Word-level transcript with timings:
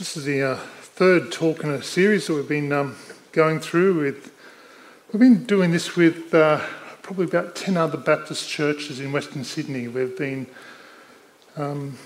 This 0.00 0.16
is 0.16 0.24
the 0.24 0.42
uh, 0.42 0.56
third 0.56 1.30
talk 1.30 1.62
in 1.62 1.68
a 1.68 1.82
series 1.82 2.26
that 2.26 2.32
we've 2.32 2.48
been 2.48 2.72
um, 2.72 2.96
going 3.32 3.60
through 3.60 4.00
with. 4.00 4.32
We've 5.12 5.20
been 5.20 5.44
doing 5.44 5.72
this 5.72 5.94
with 5.94 6.32
uh, 6.32 6.64
probably 7.02 7.26
about 7.26 7.54
10 7.54 7.76
other 7.76 7.98
Baptist 7.98 8.48
churches 8.48 8.98
in 8.98 9.12
Western 9.12 9.44
Sydney. 9.44 9.88
We've 9.88 10.16
been 10.16 10.46
um, 11.58 11.98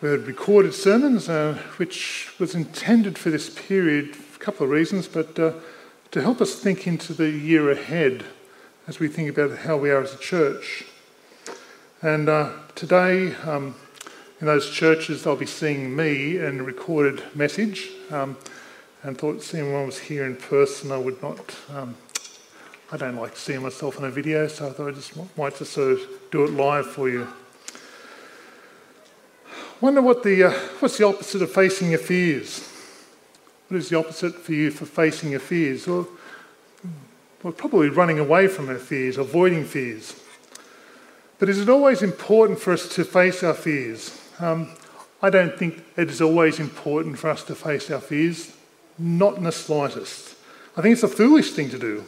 we 0.00 0.08
had 0.08 0.26
recorded 0.26 0.74
sermons, 0.74 1.28
uh, 1.28 1.56
which 1.76 2.32
was 2.40 2.56
intended 2.56 3.16
for 3.16 3.30
this 3.30 3.48
period 3.48 4.16
for 4.16 4.42
a 4.42 4.44
couple 4.44 4.64
of 4.64 4.70
reasons, 4.70 5.06
but 5.06 5.38
uh, 5.38 5.52
to 6.10 6.22
help 6.22 6.40
us 6.40 6.56
think 6.56 6.88
into 6.88 7.14
the 7.14 7.30
year 7.30 7.70
ahead 7.70 8.24
as 8.88 8.98
we 8.98 9.06
think 9.06 9.30
about 9.30 9.58
how 9.58 9.76
we 9.76 9.88
are 9.90 10.02
as 10.02 10.12
a 10.12 10.18
church. 10.18 10.82
And 12.02 12.28
uh, 12.28 12.50
today, 12.74 13.36
um, 13.44 13.76
in 14.40 14.46
those 14.46 14.70
churches, 14.70 15.24
they'll 15.24 15.36
be 15.36 15.46
seeing 15.46 15.96
me 15.96 16.36
in 16.36 16.60
a 16.60 16.62
recorded 16.62 17.22
message. 17.34 17.88
Um, 18.10 18.36
and 19.02 19.16
thought 19.16 19.42
seeing 19.42 19.72
one 19.72 19.86
was 19.86 19.98
here 19.98 20.26
in 20.26 20.36
person, 20.36 20.90
I 20.90 20.98
would 20.98 21.22
not. 21.22 21.54
Um, 21.72 21.96
I 22.90 22.96
don't 22.96 23.16
like 23.16 23.36
seeing 23.36 23.62
myself 23.62 23.98
on 23.98 24.04
a 24.04 24.10
video, 24.10 24.46
so 24.48 24.68
I 24.68 24.72
thought 24.72 24.88
I 24.88 24.92
just 24.92 25.36
might 25.36 25.56
just 25.56 25.72
sort 25.72 25.92
of 25.92 26.00
do 26.30 26.44
it 26.44 26.50
live 26.50 26.86
for 26.86 27.08
you. 27.08 27.26
Wonder 29.80 30.02
what 30.02 30.22
the 30.22 30.44
uh, 30.44 30.50
what's 30.80 30.98
the 30.98 31.06
opposite 31.06 31.42
of 31.42 31.50
facing 31.52 31.90
your 31.90 31.98
fears? 31.98 32.72
What 33.68 33.78
is 33.78 33.88
the 33.88 33.98
opposite 33.98 34.34
for 34.34 34.52
you 34.52 34.70
for 34.70 34.86
facing 34.86 35.30
your 35.30 35.40
fears? 35.40 35.86
Well, 35.86 36.08
well, 37.42 37.52
probably 37.52 37.88
running 37.88 38.18
away 38.18 38.48
from 38.48 38.68
our 38.68 38.78
fears, 38.78 39.18
avoiding 39.18 39.64
fears. 39.64 40.18
But 41.38 41.48
is 41.48 41.58
it 41.58 41.68
always 41.68 42.02
important 42.02 42.58
for 42.58 42.72
us 42.72 42.88
to 42.94 43.04
face 43.04 43.42
our 43.42 43.54
fears? 43.54 44.18
Um, 44.38 44.70
I 45.22 45.30
don't 45.30 45.58
think 45.58 45.82
it 45.96 46.10
is 46.10 46.20
always 46.20 46.60
important 46.60 47.18
for 47.18 47.30
us 47.30 47.42
to 47.44 47.54
face 47.54 47.90
our 47.90 48.00
fears, 48.00 48.54
not 48.98 49.36
in 49.36 49.44
the 49.44 49.52
slightest. 49.52 50.36
I 50.76 50.82
think 50.82 50.92
it's 50.92 51.02
a 51.02 51.08
foolish 51.08 51.52
thing 51.52 51.70
to 51.70 51.78
do. 51.78 52.04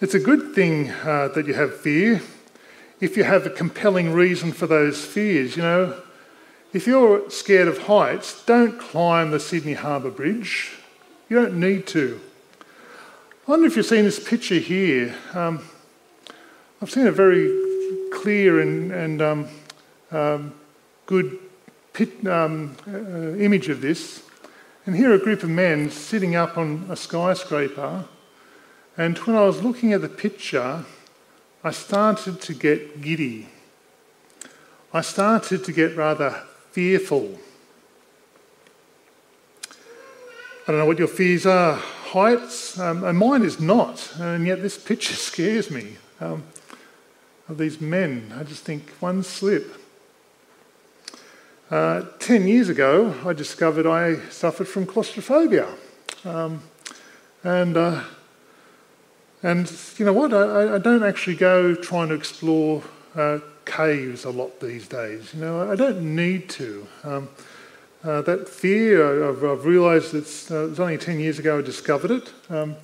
It's 0.00 0.14
a 0.14 0.18
good 0.18 0.54
thing 0.54 0.90
uh, 0.90 1.28
that 1.28 1.46
you 1.46 1.54
have 1.54 1.78
fear 1.78 2.22
if 3.00 3.16
you 3.16 3.24
have 3.24 3.44
a 3.44 3.50
compelling 3.50 4.12
reason 4.12 4.52
for 4.52 4.66
those 4.66 5.04
fears. 5.04 5.56
You 5.56 5.62
know, 5.62 6.02
if 6.72 6.86
you're 6.86 7.30
scared 7.30 7.68
of 7.68 7.78
heights, 7.78 8.44
don't 8.44 8.78
climb 8.78 9.30
the 9.30 9.40
Sydney 9.40 9.74
Harbour 9.74 10.10
Bridge. 10.10 10.72
You 11.28 11.36
don't 11.36 11.60
need 11.60 11.86
to. 11.88 12.20
I 13.46 13.50
wonder 13.50 13.66
if 13.66 13.76
you've 13.76 13.86
seen 13.86 14.04
this 14.04 14.22
picture 14.22 14.56
here. 14.56 15.14
Um, 15.34 15.64
I've 16.80 16.90
seen 16.90 17.06
a 17.06 17.12
very 17.12 17.50
clear 18.12 18.60
and, 18.60 18.92
and 18.92 19.22
um, 19.22 19.48
um, 20.10 20.54
good 21.06 21.38
pit, 21.92 22.26
um, 22.26 22.76
uh, 22.86 23.36
image 23.38 23.68
of 23.68 23.80
this. 23.80 24.22
And 24.84 24.94
here 24.94 25.12
a 25.14 25.18
group 25.18 25.42
of 25.42 25.48
men 25.48 25.90
sitting 25.90 26.36
up 26.36 26.58
on 26.58 26.86
a 26.90 26.96
skyscraper. 26.96 28.04
And 28.96 29.18
when 29.18 29.36
I 29.36 29.44
was 29.44 29.62
looking 29.62 29.92
at 29.92 30.02
the 30.02 30.08
picture, 30.08 30.84
I 31.64 31.70
started 31.70 32.40
to 32.42 32.54
get 32.54 33.00
giddy. 33.00 33.48
I 34.92 35.00
started 35.00 35.64
to 35.64 35.72
get 35.72 35.96
rather 35.96 36.42
fearful. 36.70 37.38
I 40.68 40.72
don't 40.72 40.78
know 40.78 40.86
what 40.86 40.98
your 40.98 41.08
fears 41.08 41.46
are. 41.46 41.74
Heights, 41.74 42.78
um, 42.78 43.04
and 43.04 43.18
mine 43.18 43.42
is 43.42 43.60
not. 43.60 44.14
And 44.18 44.46
yet 44.46 44.62
this 44.62 44.78
picture 44.78 45.14
scares 45.30 45.70
me 45.70 45.96
um, 46.20 46.44
of 47.48 47.58
these 47.58 47.80
men. 47.80 48.32
I 48.38 48.44
just 48.44 48.64
think 48.64 48.90
one 49.00 49.22
slip 49.22 49.85
uh, 51.70 52.02
Ten 52.20 52.46
years 52.46 52.68
ago, 52.68 53.14
I 53.24 53.32
discovered 53.32 53.86
I 53.86 54.20
suffered 54.30 54.68
from 54.68 54.86
claustrophobia. 54.86 55.66
Um, 56.24 56.62
and, 57.42 57.76
uh, 57.76 58.02
and 59.42 59.72
you 59.96 60.04
know 60.04 60.12
what? 60.12 60.32
I, 60.32 60.74
I, 60.74 60.78
don't 60.78 61.02
actually 61.02 61.36
go 61.36 61.74
trying 61.74 62.08
to 62.08 62.14
explore 62.14 62.82
uh, 63.14 63.38
caves 63.64 64.24
a 64.24 64.30
lot 64.30 64.60
these 64.60 64.88
days. 64.88 65.34
You 65.34 65.40
know, 65.40 65.70
I 65.70 65.76
don't 65.76 66.14
need 66.14 66.48
to. 66.50 66.86
Um, 67.04 67.28
uh, 68.04 68.22
that 68.22 68.48
fear, 68.48 69.28
I've, 69.28 69.44
I've 69.44 69.64
realised 69.64 70.14
it's, 70.14 70.50
uh, 70.50 70.64
it 70.64 70.70
was 70.70 70.80
only 70.80 70.98
10 70.98 71.18
years 71.18 71.38
ago 71.38 71.58
I 71.58 71.62
discovered 71.62 72.10
it. 72.12 72.32
Um, 72.48 72.76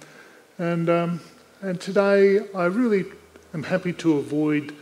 and, 0.58 0.90
um, 0.90 1.20
and 1.60 1.80
today 1.80 2.40
I 2.52 2.64
really 2.64 3.04
am 3.54 3.62
happy 3.62 3.92
to 3.94 4.18
avoid 4.18 4.74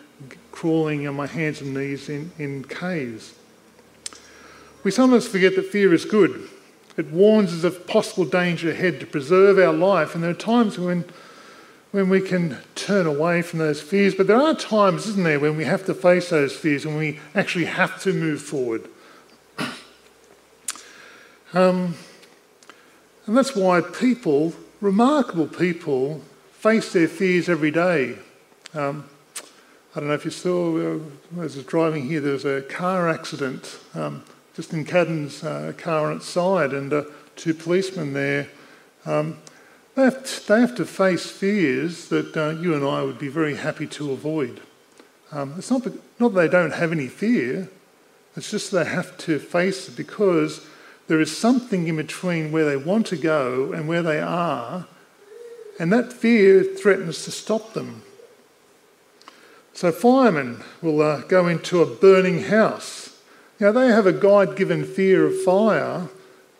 crawling 0.53 1.07
on 1.07 1.15
my 1.15 1.27
hands 1.27 1.61
and 1.61 1.75
knees 1.75 2.09
in, 2.09 2.33
in 2.39 2.65
caves. 2.65 3.35
We 4.83 4.91
sometimes 4.91 5.29
forget 5.29 5.57
that 5.57 5.67
fear 5.67 5.93
is 5.93 6.05
good. 6.05 6.49
It 6.97 7.11
warns 7.11 7.53
us 7.53 7.65
of 7.65 7.87
possible 7.87 8.25
danger 8.25 8.71
ahead 8.71 9.01
to 9.01 9.07
preserve 9.07 9.59
our 9.59 9.73
life. 9.73 10.15
And 10.15 10.25
there 10.25 10.31
are 10.31 10.35
times 10.35 10.79
when, 10.79 11.05
when 11.91 12.09
we 12.09 12.21
can 12.21 12.59
turn 12.75 13.07
away 13.07 13.43
from 13.43 13.59
those 13.59 13.81
fears, 13.81 14.15
but 14.15 14.27
there 14.27 14.41
are 14.41 14.55
times, 14.55 15.07
isn't 15.07 15.23
there, 15.23 15.41
when 15.41 15.57
we 15.57 15.65
have 15.65 15.85
to 15.87 15.95
face 15.95 16.31
those 16.31 16.57
fears 16.57 16.85
and 16.85 16.97
we 16.97 17.21
actually 17.35 17.67
have 17.67 18.01
to 18.03 18.13
move 18.13 18.43
forward. 18.43 18.89
Um, 21.53 21.97
and 23.27 23.37
that's 23.37 23.57
why 23.57 23.81
people, 23.81 24.53
remarkable 24.81 25.49
people, 25.49 26.23
face 26.53 26.93
their 26.93 27.09
fears 27.09 27.49
every 27.49 27.73
day. 27.73 28.19
Um, 28.73 29.11
I 29.97 29.99
don't 29.99 30.09
know 30.11 30.15
if 30.15 30.25
you 30.25 30.31
saw, 30.31 30.77
uh, 30.77 31.01
as 31.41 31.55
I 31.55 31.59
was 31.59 31.65
driving 31.65 32.07
here, 32.07 32.21
there 32.21 32.35
was 32.35 32.45
a 32.45 32.63
car 32.63 33.09
accident. 33.09 33.81
Um, 33.97 34.23
just 34.61 34.75
in 34.75 34.85
Caddens 34.85 35.43
uh, 35.43 35.73
car 35.73 36.11
on 36.11 36.19
its 36.19 36.27
side, 36.27 36.75
and 36.75 36.93
uh, 36.93 37.05
two 37.35 37.55
policemen 37.55 38.13
there. 38.13 38.47
Um, 39.07 39.39
they, 39.95 40.03
have 40.03 40.23
to, 40.23 40.47
they 40.49 40.61
have 40.61 40.75
to 40.75 40.85
face 40.85 41.31
fears 41.31 42.09
that 42.09 42.37
uh, 42.37 42.51
you 42.61 42.75
and 42.75 42.85
I 42.85 43.03
would 43.03 43.19
be 43.19 43.29
very 43.29 43.57
happy 43.57 43.87
to 43.87 44.13
avoid. 44.13 44.61
Um, 45.33 45.55
it's 45.57 45.71
not, 45.71 45.87
not 46.19 46.35
that 46.35 46.41
they 46.43 46.49
don't 46.49 46.75
have 46.75 46.93
any 46.93 47.09
fear, 47.09 47.71
it's 48.37 48.51
just 48.51 48.71
they 48.71 48.85
have 48.85 49.17
to 49.19 49.39
face 49.39 49.89
it 49.89 49.97
because 49.97 50.67
there 51.09 51.23
is 51.23 51.35
something 51.35 51.89
in 51.89 51.97
between 51.97 52.53
where 52.53 52.67
they 52.67 52.77
want 52.77 53.07
to 53.07 53.17
go 53.17 53.73
and 53.73 53.89
where 53.89 54.03
they 54.03 54.21
are, 54.21 54.87
and 55.79 55.91
that 55.91 56.13
fear 56.13 56.63
threatens 56.63 57.25
to 57.25 57.31
stop 57.31 57.73
them. 57.73 58.03
So, 59.73 59.91
firemen 59.91 60.63
will 60.83 61.01
uh, 61.01 61.23
go 61.23 61.47
into 61.47 61.81
a 61.81 61.87
burning 61.87 62.43
house 62.43 63.10
know, 63.67 63.73
they 63.73 63.89
have 63.89 64.07
a 64.07 64.13
God 64.13 64.57
given 64.57 64.85
fear 64.85 65.27
of 65.27 65.43
fire 65.43 66.09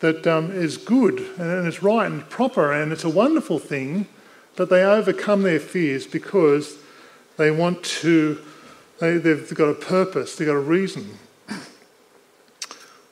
that 0.01 0.27
um, 0.27 0.51
is 0.51 0.77
good 0.77 1.19
and 1.39 1.67
it's 1.67 1.83
right 1.83 2.11
and 2.11 2.29
proper 2.29 2.73
and 2.73 2.93
it's 2.93 3.05
a 3.05 3.09
wonderful 3.09 3.59
thing, 3.59 4.07
but 4.57 4.69
they 4.69 4.83
overcome 4.83 5.43
their 5.43 5.61
fears 5.61 6.07
because 6.07 6.77
they 7.39 7.51
want 7.51 7.83
to, 7.83 8.39
they, 8.99 9.17
they've 9.17 9.55
got 9.55 9.69
a 9.69 9.75
purpose, 9.75 10.37
they've 10.37 10.49
got 10.49 10.57
a 10.57 10.59
reason. 10.59 11.19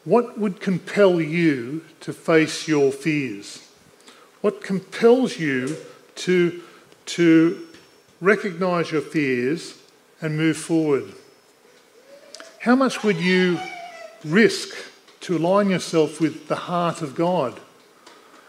What 0.05 0.39
would 0.39 0.61
compel 0.61 1.21
you 1.21 1.85
to 2.01 2.13
face 2.13 2.69
your 2.69 2.93
fears? 2.93 3.67
What 4.41 4.63
compels 4.63 5.39
you 5.39 5.77
to, 6.17 6.63
to 7.07 7.67
recognize 8.21 8.91
your 8.91 9.01
fears 9.03 9.79
and 10.21 10.37
move 10.37 10.57
forward? 10.57 11.13
How 12.61 12.75
much 12.75 13.03
would 13.03 13.19
you 13.19 13.59
risk 14.31 14.75
to 15.21 15.37
align 15.37 15.71
yourself 15.71 16.21
with 16.21 16.49
the 16.49 16.57
heart 16.57 17.03
of 17.03 17.15
God. 17.15 17.61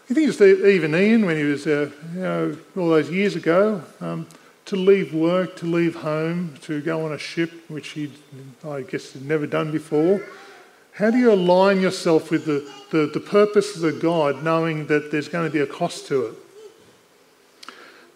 You 0.08 0.14
think 0.14 0.28
it's 0.28 0.40
even 0.40 0.94
Ian 0.94 1.24
when 1.24 1.36
he 1.36 1.44
was, 1.44 1.66
uh, 1.66 1.90
you 2.14 2.20
know, 2.20 2.56
all 2.76 2.88
those 2.88 3.10
years 3.10 3.36
ago, 3.36 3.82
um, 4.00 4.26
to 4.66 4.76
leave 4.76 5.14
work, 5.14 5.56
to 5.56 5.66
leave 5.66 5.96
home, 5.96 6.54
to 6.62 6.80
go 6.80 7.04
on 7.04 7.12
a 7.12 7.18
ship, 7.18 7.52
which 7.68 7.90
he, 7.90 8.12
I 8.66 8.82
guess, 8.82 9.12
had 9.12 9.24
never 9.24 9.46
done 9.46 9.70
before. 9.70 10.24
How 10.92 11.10
do 11.10 11.18
you 11.18 11.32
align 11.32 11.80
yourself 11.80 12.30
with 12.30 12.44
the, 12.44 12.68
the, 12.90 13.06
the 13.06 13.20
purposes 13.20 13.82
of 13.82 14.00
God, 14.00 14.42
knowing 14.42 14.86
that 14.86 15.10
there's 15.10 15.28
going 15.28 15.48
to 15.48 15.52
be 15.52 15.60
a 15.60 15.66
cost 15.66 16.08
to 16.08 16.26
it? 16.26 16.34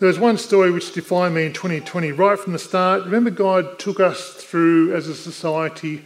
There 0.01 0.09
was 0.09 0.19
one 0.19 0.37
story 0.37 0.73
which 0.73 0.93
defined 0.93 1.35
me 1.37 1.47
in 1.47 1.53
2020 1.53 2.11
right 2.13 2.39
from 2.39 2.53
the 2.53 2.59
start. 2.59 3.05
Remember, 3.05 3.31
God 3.31 3.79
took 3.79 4.01
us 4.01 4.35
through 4.35 4.95
as 4.95 5.07
a 5.07 5.15
society 5.15 6.05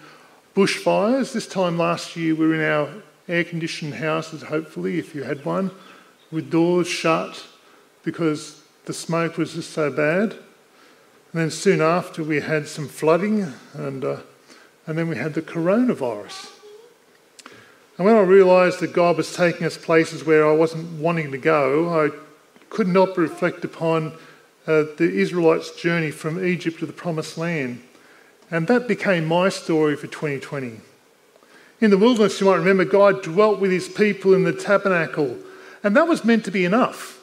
Bushfires. 0.59 1.33
This 1.33 1.47
time 1.47 1.79
last 1.79 2.17
year, 2.17 2.35
we 2.35 2.45
were 2.45 2.55
in 2.57 2.61
our 2.61 2.89
air 3.29 3.45
conditioned 3.45 3.95
houses, 3.95 4.43
hopefully, 4.43 4.99
if 4.99 5.15
you 5.15 5.23
had 5.23 5.45
one, 5.45 5.71
with 6.33 6.51
doors 6.51 6.89
shut 6.89 7.47
because 8.03 8.61
the 8.87 8.93
smoke 8.93 9.39
was 9.39 9.55
just 9.55 9.71
so 9.71 9.89
bad. 9.89 10.33
And 10.33 11.35
then 11.35 11.53
soon 11.53 11.81
after, 11.81 12.25
we 12.25 12.41
had 12.41 12.67
some 12.67 12.89
flooding, 12.89 13.55
and, 13.73 14.05
uh, 14.05 14.17
and 14.85 14.99
then 14.99 15.07
we 15.07 15.15
had 15.15 15.35
the 15.35 15.43
coronavirus. 15.43 16.51
And 17.97 18.05
when 18.05 18.17
I 18.17 18.23
realised 18.23 18.81
that 18.81 18.93
God 18.93 19.17
was 19.17 19.37
taking 19.37 19.65
us 19.65 19.79
places 19.79 20.25
where 20.25 20.45
I 20.45 20.53
wasn't 20.53 21.01
wanting 21.01 21.31
to 21.31 21.39
go, 21.39 22.05
I 22.05 22.11
could 22.69 22.89
not 22.89 23.17
reflect 23.17 23.65
upon 23.65 24.09
uh, 24.67 24.87
the 24.97 25.09
Israelites' 25.09 25.81
journey 25.81 26.11
from 26.11 26.45
Egypt 26.45 26.81
to 26.81 26.87
the 26.87 26.93
Promised 26.93 27.39
Land. 27.39 27.81
And 28.50 28.67
that 28.69 28.89
became 28.89 29.27
my 29.27 29.49
story 29.49 29.97
for 29.97 30.06
2020. 30.06 30.81
In 31.81 31.91
the 31.91 31.99
wilderness, 31.99 32.41
you 32.41 32.47
might 32.47 32.56
remember, 32.56 32.85
God 32.85 33.23
dwelt 33.23 33.61
with 33.61 33.71
his 33.71 33.89
people 33.89 34.35
in 34.35 34.45
the 34.45 34.53
tabernacle, 34.53 35.37
and 35.85 35.95
that 35.97 36.09
was 36.09 36.25
meant 36.25 36.45
to 36.47 36.50
be 36.50 36.65
enough. 36.65 37.21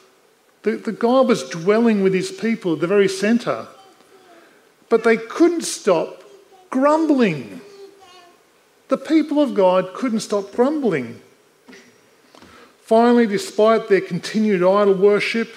The, 0.62 0.76
the 0.76 0.92
God 0.92 1.28
was 1.28 1.48
dwelling 1.48 2.02
with 2.02 2.14
his 2.14 2.32
people 2.32 2.74
at 2.74 2.80
the 2.80 2.86
very 2.86 3.08
centre. 3.08 3.66
But 4.88 5.04
they 5.04 5.16
couldn't 5.16 5.62
stop 5.62 6.22
grumbling. 6.70 7.60
The 8.88 8.98
people 8.98 9.40
of 9.42 9.54
God 9.54 9.94
couldn't 9.94 10.20
stop 10.20 10.52
grumbling. 10.52 11.20
Finally, 12.82 13.26
despite 13.26 13.88
their 13.88 14.00
continued 14.00 14.62
idol 14.62 14.94
worship, 14.94 15.52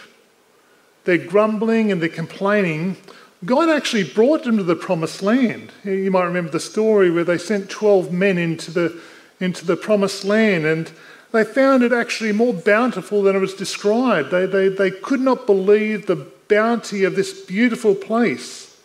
their 1.05 1.17
grumbling 1.17 1.91
and 1.91 2.01
their 2.01 2.09
complaining, 2.09 2.97
God 3.45 3.69
actually 3.69 4.03
brought 4.03 4.43
them 4.43 4.57
to 4.57 4.63
the 4.63 4.75
promised 4.75 5.21
land. 5.21 5.71
You 5.85 6.11
might 6.11 6.25
remember 6.25 6.51
the 6.51 6.59
story 6.59 7.09
where 7.09 7.23
they 7.23 7.37
sent 7.37 7.69
12 7.69 8.11
men 8.11 8.37
into 8.37 8.71
the, 8.71 9.01
into 9.39 9.65
the 9.65 9.77
promised 9.77 10.25
land 10.25 10.65
and 10.65 10.91
they 11.31 11.45
found 11.45 11.83
it 11.83 11.93
actually 11.93 12.33
more 12.33 12.53
bountiful 12.53 13.23
than 13.23 13.35
it 13.35 13.39
was 13.39 13.53
described. 13.53 14.31
They, 14.31 14.45
they, 14.45 14.67
they 14.67 14.91
could 14.91 15.21
not 15.21 15.45
believe 15.45 16.05
the 16.05 16.27
bounty 16.49 17.05
of 17.05 17.15
this 17.15 17.45
beautiful 17.45 17.95
place. 17.95 18.77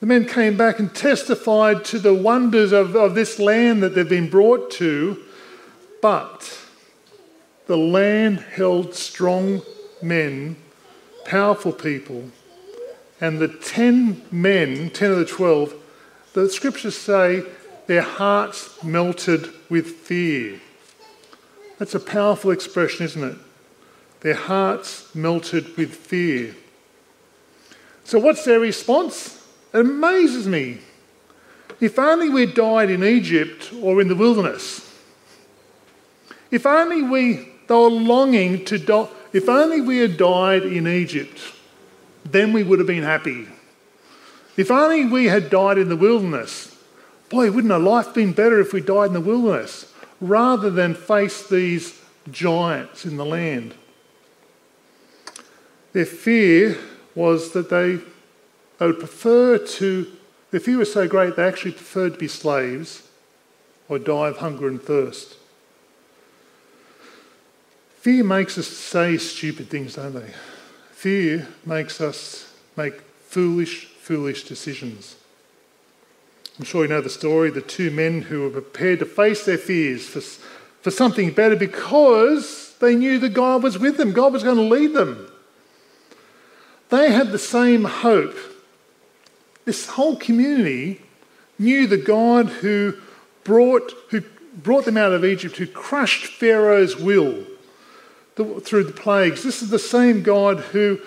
The 0.00 0.06
men 0.06 0.26
came 0.26 0.58
back 0.58 0.78
and 0.78 0.94
testified 0.94 1.84
to 1.86 1.98
the 1.98 2.12
wonders 2.12 2.72
of, 2.72 2.94
of 2.94 3.14
this 3.14 3.38
land 3.38 3.82
that 3.82 3.94
they've 3.94 4.06
been 4.06 4.28
brought 4.28 4.70
to, 4.72 5.22
but 6.02 6.58
the 7.68 7.78
land 7.78 8.40
held 8.40 8.94
strong 8.94 9.62
men, 10.02 10.56
powerful 11.24 11.72
people 11.72 12.24
and 13.20 13.38
the 13.38 13.48
10 13.48 14.22
men, 14.30 14.90
10 14.90 15.10
of 15.10 15.18
the 15.18 15.24
12, 15.24 15.74
the 16.32 16.48
scriptures 16.50 16.96
say 16.96 17.44
their 17.86 18.02
hearts 18.02 18.82
melted 18.82 19.48
with 19.68 19.86
fear. 19.86 20.60
That's 21.78 21.94
a 21.94 22.00
powerful 22.00 22.50
expression, 22.50 23.04
isn't 23.06 23.24
it? 23.24 23.36
Their 24.20 24.34
hearts 24.34 25.14
melted 25.14 25.76
with 25.76 25.94
fear. 25.94 26.54
So, 28.04 28.18
what's 28.18 28.44
their 28.44 28.60
response? 28.60 29.42
It 29.72 29.80
amazes 29.80 30.46
me. 30.46 30.78
If 31.80 31.98
only 31.98 32.28
we 32.28 32.46
died 32.46 32.90
in 32.90 33.02
Egypt 33.02 33.72
or 33.82 34.00
in 34.00 34.08
the 34.08 34.14
wilderness. 34.14 34.80
If 36.50 36.66
only 36.66 37.02
we, 37.02 37.48
they 37.66 37.74
were 37.74 37.88
longing 37.88 38.64
to 38.66 38.78
die, 38.78 39.08
if 39.32 39.48
only 39.48 39.80
we 39.80 39.98
had 39.98 40.16
died 40.16 40.62
in 40.62 40.86
Egypt 40.86 41.40
then 42.24 42.52
we 42.52 42.62
would 42.62 42.78
have 42.78 42.88
been 42.88 43.02
happy. 43.02 43.46
If 44.56 44.70
only 44.70 45.04
we 45.04 45.26
had 45.26 45.50
died 45.50 45.78
in 45.78 45.88
the 45.88 45.96
wilderness. 45.96 46.76
Boy, 47.28 47.50
wouldn't 47.50 47.72
our 47.72 47.78
life 47.78 48.14
been 48.14 48.32
better 48.32 48.60
if 48.60 48.72
we 48.72 48.80
died 48.80 49.06
in 49.06 49.12
the 49.14 49.20
wilderness 49.20 49.92
rather 50.20 50.70
than 50.70 50.94
face 50.94 51.48
these 51.48 52.00
giants 52.30 53.04
in 53.04 53.16
the 53.16 53.24
land? 53.24 53.74
Their 55.92 56.06
fear 56.06 56.78
was 57.14 57.52
that 57.52 57.70
they, 57.70 57.98
they 58.78 58.86
would 58.86 58.98
prefer 58.98 59.58
to, 59.58 60.12
their 60.50 60.60
fear 60.60 60.78
was 60.78 60.92
so 60.92 61.08
great 61.08 61.36
they 61.36 61.46
actually 61.46 61.72
preferred 61.72 62.14
to 62.14 62.18
be 62.18 62.28
slaves 62.28 63.08
or 63.88 63.98
die 63.98 64.28
of 64.28 64.38
hunger 64.38 64.68
and 64.68 64.80
thirst. 64.80 65.36
Fear 68.00 68.24
makes 68.24 68.58
us 68.58 68.66
say 68.66 69.16
stupid 69.16 69.68
things, 69.68 69.94
don't 69.94 70.12
they? 70.12 70.30
Fear 71.04 71.46
makes 71.66 72.00
us 72.00 72.50
make 72.78 72.98
foolish, 73.26 73.84
foolish 73.84 74.44
decisions. 74.44 75.16
I'm 76.58 76.64
sure 76.64 76.84
you 76.84 76.88
know 76.88 77.02
the 77.02 77.10
story 77.10 77.50
the 77.50 77.60
two 77.60 77.90
men 77.90 78.22
who 78.22 78.40
were 78.40 78.62
prepared 78.62 79.00
to 79.00 79.04
face 79.04 79.44
their 79.44 79.58
fears 79.58 80.06
for, 80.06 80.22
for 80.80 80.90
something 80.90 81.30
better 81.32 81.56
because 81.56 82.74
they 82.80 82.94
knew 82.96 83.18
that 83.18 83.34
God 83.34 83.62
was 83.62 83.78
with 83.78 83.98
them, 83.98 84.14
God 84.14 84.32
was 84.32 84.42
going 84.42 84.56
to 84.56 84.62
lead 84.62 84.94
them. 84.94 85.30
They 86.88 87.12
had 87.12 87.32
the 87.32 87.38
same 87.38 87.84
hope. 87.84 88.38
This 89.66 89.88
whole 89.88 90.16
community 90.16 91.02
knew 91.58 91.86
the 91.86 91.98
God 91.98 92.46
who 92.46 92.96
brought, 93.44 93.92
who 94.08 94.22
brought 94.56 94.86
them 94.86 94.96
out 94.96 95.12
of 95.12 95.22
Egypt, 95.22 95.58
who 95.58 95.66
crushed 95.66 96.24
Pharaoh's 96.24 96.96
will 96.96 97.44
through 98.36 98.84
the 98.84 98.92
plagues. 98.92 99.42
This 99.42 99.62
is 99.62 99.70
the 99.70 99.78
same 99.78 100.22
God 100.22 100.60
who 100.60 100.98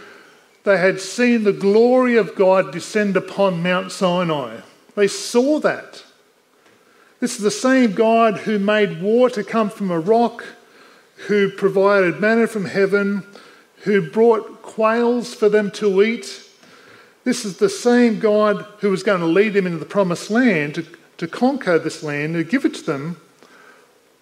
they 0.64 0.78
had 0.78 1.00
seen 1.00 1.44
the 1.44 1.54
glory 1.54 2.18
of 2.18 2.36
God 2.36 2.72
descend 2.72 3.16
upon 3.16 3.64
Mount 3.64 3.92
Sinai. 3.92 4.62
They 4.96 5.08
saw 5.08 5.60
that. 5.60 6.04
This 7.20 7.38
is 7.38 7.42
the 7.42 7.52
same 7.52 7.94
God 7.94 8.40
who 8.40 8.60
made 8.60 9.02
water 9.02 9.44
come 9.44 9.70
from 9.70 9.92
a 9.92 10.00
rock, 10.00 10.44
who 11.28 11.50
provided 11.50 12.20
manna 12.20 12.48
from 12.48 12.66
heaven, 12.66 13.24
who 13.84 14.10
brought 14.10 14.62
quails 14.62 15.34
for 15.34 15.50
them 15.50 15.72
to 15.72 16.02
eat. 16.02 16.44
This 17.24 17.44
is 17.44 17.58
the 17.58 17.70
same 17.70 18.20
God 18.20 18.66
who 18.80 18.90
was 18.90 19.04
going 19.04 19.22
to 19.22 19.26
lead 19.26 19.54
them 19.54 19.66
into 19.66 19.80
the 19.80 19.86
promised 19.86 20.30
land 20.30 20.76
to, 20.76 20.86
to 21.18 21.28
conquer 21.28 21.80
this 21.80 22.04
land 22.04 22.36
and 22.36 22.50
give 22.50 22.66
it 22.66 22.76
to 22.76 22.84
them. 22.84 23.22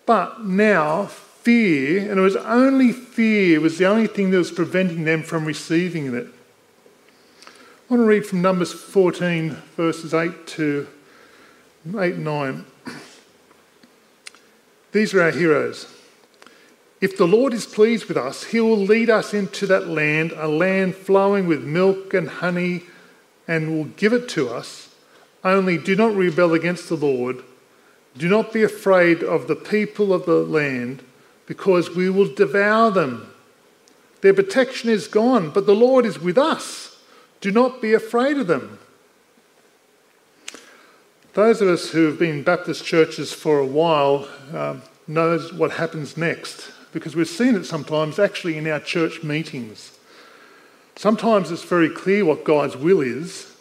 But 0.06 0.46
now 0.46 1.10
fear, 1.46 2.10
and 2.10 2.20
it 2.20 2.24
was 2.24 2.36
only 2.38 2.92
fear 2.92 3.62
was 3.62 3.78
the 3.78 3.86
only 3.86 4.08
thing 4.08 4.32
that 4.32 4.38
was 4.38 4.50
preventing 4.50 5.04
them 5.04 5.22
from 5.22 5.46
receiving 5.46 6.14
it. 6.14 6.28
I 6.28 7.94
want 7.94 8.02
to 8.02 8.08
read 8.08 8.26
from 8.26 8.42
Numbers 8.42 8.74
14, 8.74 9.52
verses 9.78 10.12
8 10.12 10.48
to 10.48 10.88
8 11.96 12.18
9. 12.18 12.66
These 14.92 15.14
are 15.14 15.22
our 15.22 15.32
heroes. 15.32 15.88
If 17.00 17.16
the 17.16 17.28
Lord 17.28 17.54
is 17.54 17.68
pleased 17.68 18.06
with 18.06 18.18
us, 18.18 18.46
he 18.46 18.60
will 18.60 18.78
lead 18.78 19.12
us 19.12 19.32
into 19.32 19.68
that 19.68 19.88
land, 19.88 20.32
a 20.36 20.48
land 20.48 20.96
flowing 20.96 21.46
with 21.46 21.64
milk 21.64 22.16
and 22.16 22.28
honey, 22.28 22.86
and 23.48 23.70
will 23.70 23.86
give 23.86 24.14
it 24.14 24.28
to 24.30 24.50
us. 24.50 24.96
Only 25.44 25.78
do 25.78 25.96
not 25.96 26.16
rebel 26.16 26.56
against 26.56 26.90
the 26.90 26.96
Lord. 26.96 27.44
Do 28.18 28.28
not 28.28 28.52
be 28.52 28.64
afraid 28.64 29.22
of 29.22 29.48
the 29.48 29.56
people 29.56 30.12
of 30.12 30.26
the 30.26 30.38
land 30.38 31.04
because 31.46 31.96
we 31.96 32.10
will 32.10 32.34
devour 32.34 32.92
them. 32.92 33.32
Their 34.22 34.34
protection 34.34 34.90
is 34.90 35.08
gone, 35.08 35.52
but 35.52 35.66
the 35.66 35.76
Lord 35.76 36.06
is 36.06 36.20
with 36.20 36.38
us. 36.38 36.98
Do 37.42 37.52
not 37.52 37.82
be 37.82 37.94
afraid 37.94 38.38
of 38.38 38.48
them. 38.48 38.80
Those 41.34 41.62
of 41.62 41.68
us 41.68 41.92
who 41.92 42.06
have 42.06 42.18
been 42.18 42.44
Baptist 42.44 42.86
churches 42.86 43.34
for 43.34 43.60
a 43.60 43.66
while 43.66 44.28
um, 44.54 44.82
knows 45.08 45.54
what 45.54 45.72
happens 45.72 46.18
next 46.18 46.72
because 46.94 47.14
we've 47.14 47.28
seen 47.28 47.56
it 47.56 47.66
sometimes 47.66 48.20
actually 48.20 48.58
in 48.58 48.66
our 48.68 48.80
church 48.80 49.22
meetings. 49.22 50.00
Sometimes 50.96 51.52
it's 51.52 51.64
very 51.64 51.90
clear 51.90 52.24
what 52.24 52.46
God's 52.46 52.78
will 52.78 53.02
is, 53.02 53.54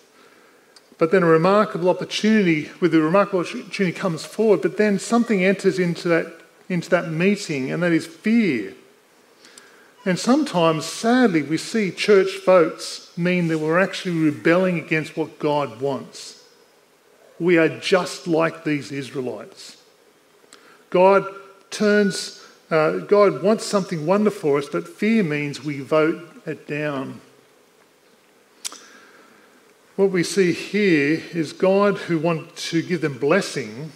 but 0.99 1.11
then 1.11 1.25
a 1.25 1.27
remarkable 1.27 1.89
opportunity, 1.89 2.71
with 2.81 2.95
a 2.95 3.01
remarkable 3.01 3.41
opportunity 3.41 3.91
comes 3.91 4.25
forward, 4.25 4.63
but 4.63 4.77
then 4.77 5.01
something 5.01 5.45
enters 5.45 5.81
into 5.81 6.07
that 6.07 6.44
into 6.69 6.91
that 6.91 7.11
meeting, 7.11 7.71
and 7.71 7.83
that 7.83 7.93
is 7.93 8.07
fear. 8.07 8.75
And 10.05 10.19
sometimes, 10.19 10.85
sadly, 10.85 11.43
we 11.43 11.57
see 11.57 11.91
church 11.91 12.45
votes 12.45 13.17
mean 13.17 13.49
that 13.49 13.59
we're 13.59 13.79
actually 13.79 14.19
rebelling 14.19 14.79
against 14.79 15.17
what 15.17 15.39
God 15.39 15.81
wants. 15.81 16.45
We 17.41 17.57
are 17.59 17.69
just 17.81 18.27
like 18.27 18.65
these 18.65 18.93
Israelites. 18.93 19.79
God 20.91 21.27
turns, 21.71 22.45
uh, 22.71 22.99
God 22.99 23.43
wants 23.43 23.65
something 23.65 24.07
wonderful 24.07 24.41
for 24.41 24.59
us, 24.59 24.69
but 24.71 24.87
fear 24.87 25.25
means 25.25 25.65
we 25.65 25.81
vote 25.81 26.23
it 26.47 26.69
down. 26.69 27.21
What 29.97 30.11
we 30.11 30.23
see 30.23 30.53
here 30.53 31.23
is 31.33 31.53
God 31.53 31.97
who 31.99 32.19
wants 32.19 32.71
to 32.71 32.83
give 32.83 33.01
them 33.01 33.19
blessing 33.19 33.93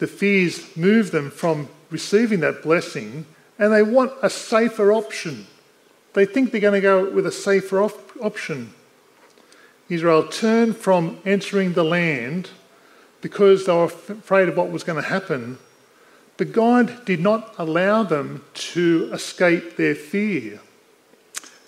the 0.00 0.06
fears 0.06 0.76
move 0.76 1.10
them 1.10 1.30
from 1.30 1.68
receiving 1.90 2.40
that 2.40 2.62
blessing 2.62 3.26
and 3.58 3.72
they 3.72 3.82
want 3.82 4.12
a 4.22 4.30
safer 4.30 4.92
option. 4.92 5.46
They 6.14 6.24
think 6.24 6.50
they're 6.50 6.60
going 6.60 6.74
to 6.74 6.80
go 6.80 7.10
with 7.10 7.26
a 7.26 7.32
safer 7.32 7.82
op- 7.82 8.16
option. 8.20 8.72
Israel 9.90 10.26
turned 10.26 10.76
from 10.76 11.18
entering 11.26 11.74
the 11.74 11.84
land 11.84 12.48
because 13.20 13.66
they 13.66 13.72
were 13.72 13.84
afraid 13.84 14.48
of 14.48 14.56
what 14.56 14.70
was 14.70 14.84
going 14.84 15.00
to 15.00 15.08
happen. 15.08 15.58
But 16.38 16.52
God 16.52 17.04
did 17.04 17.20
not 17.20 17.54
allow 17.58 18.02
them 18.02 18.42
to 18.54 19.10
escape 19.12 19.76
their 19.76 19.94
fear. 19.94 20.60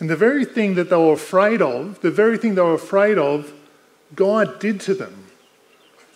And 0.01 0.09
the 0.09 0.17
very 0.17 0.47
thing 0.47 0.77
that 0.77 0.89
they 0.89 0.97
were 0.97 1.13
afraid 1.13 1.61
of, 1.61 2.01
the 2.01 2.11
very 2.11 2.39
thing 2.39 2.55
they 2.55 2.63
were 2.63 2.75
afraid 2.75 3.19
of, 3.19 3.53
God 4.15 4.59
did 4.59 4.81
to 4.83 4.95
them. 4.95 5.27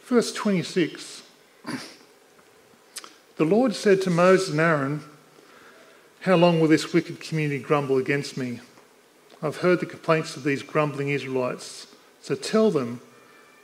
Verse 0.05 0.33
26. 0.33 1.23
The 3.37 3.45
Lord 3.45 3.75
said 3.75 4.01
to 4.03 4.11
Moses 4.11 4.51
and 4.51 4.61
Aaron, 4.61 5.03
How 6.21 6.37
long 6.37 6.59
will 6.59 6.69
this 6.69 6.95
wicked 6.95 7.21
community 7.21 7.59
grumble 7.63 7.99
against 7.99 8.39
me? 8.39 8.61
I've 9.43 9.59
heard 9.59 9.81
the 9.81 9.87
complaints 9.87 10.37
of 10.37 10.45
these 10.45 10.63
grumbling 10.63 11.11
Israelites. 11.11 11.87
So 12.23 12.35
tell 12.35 12.71
them, 12.71 13.03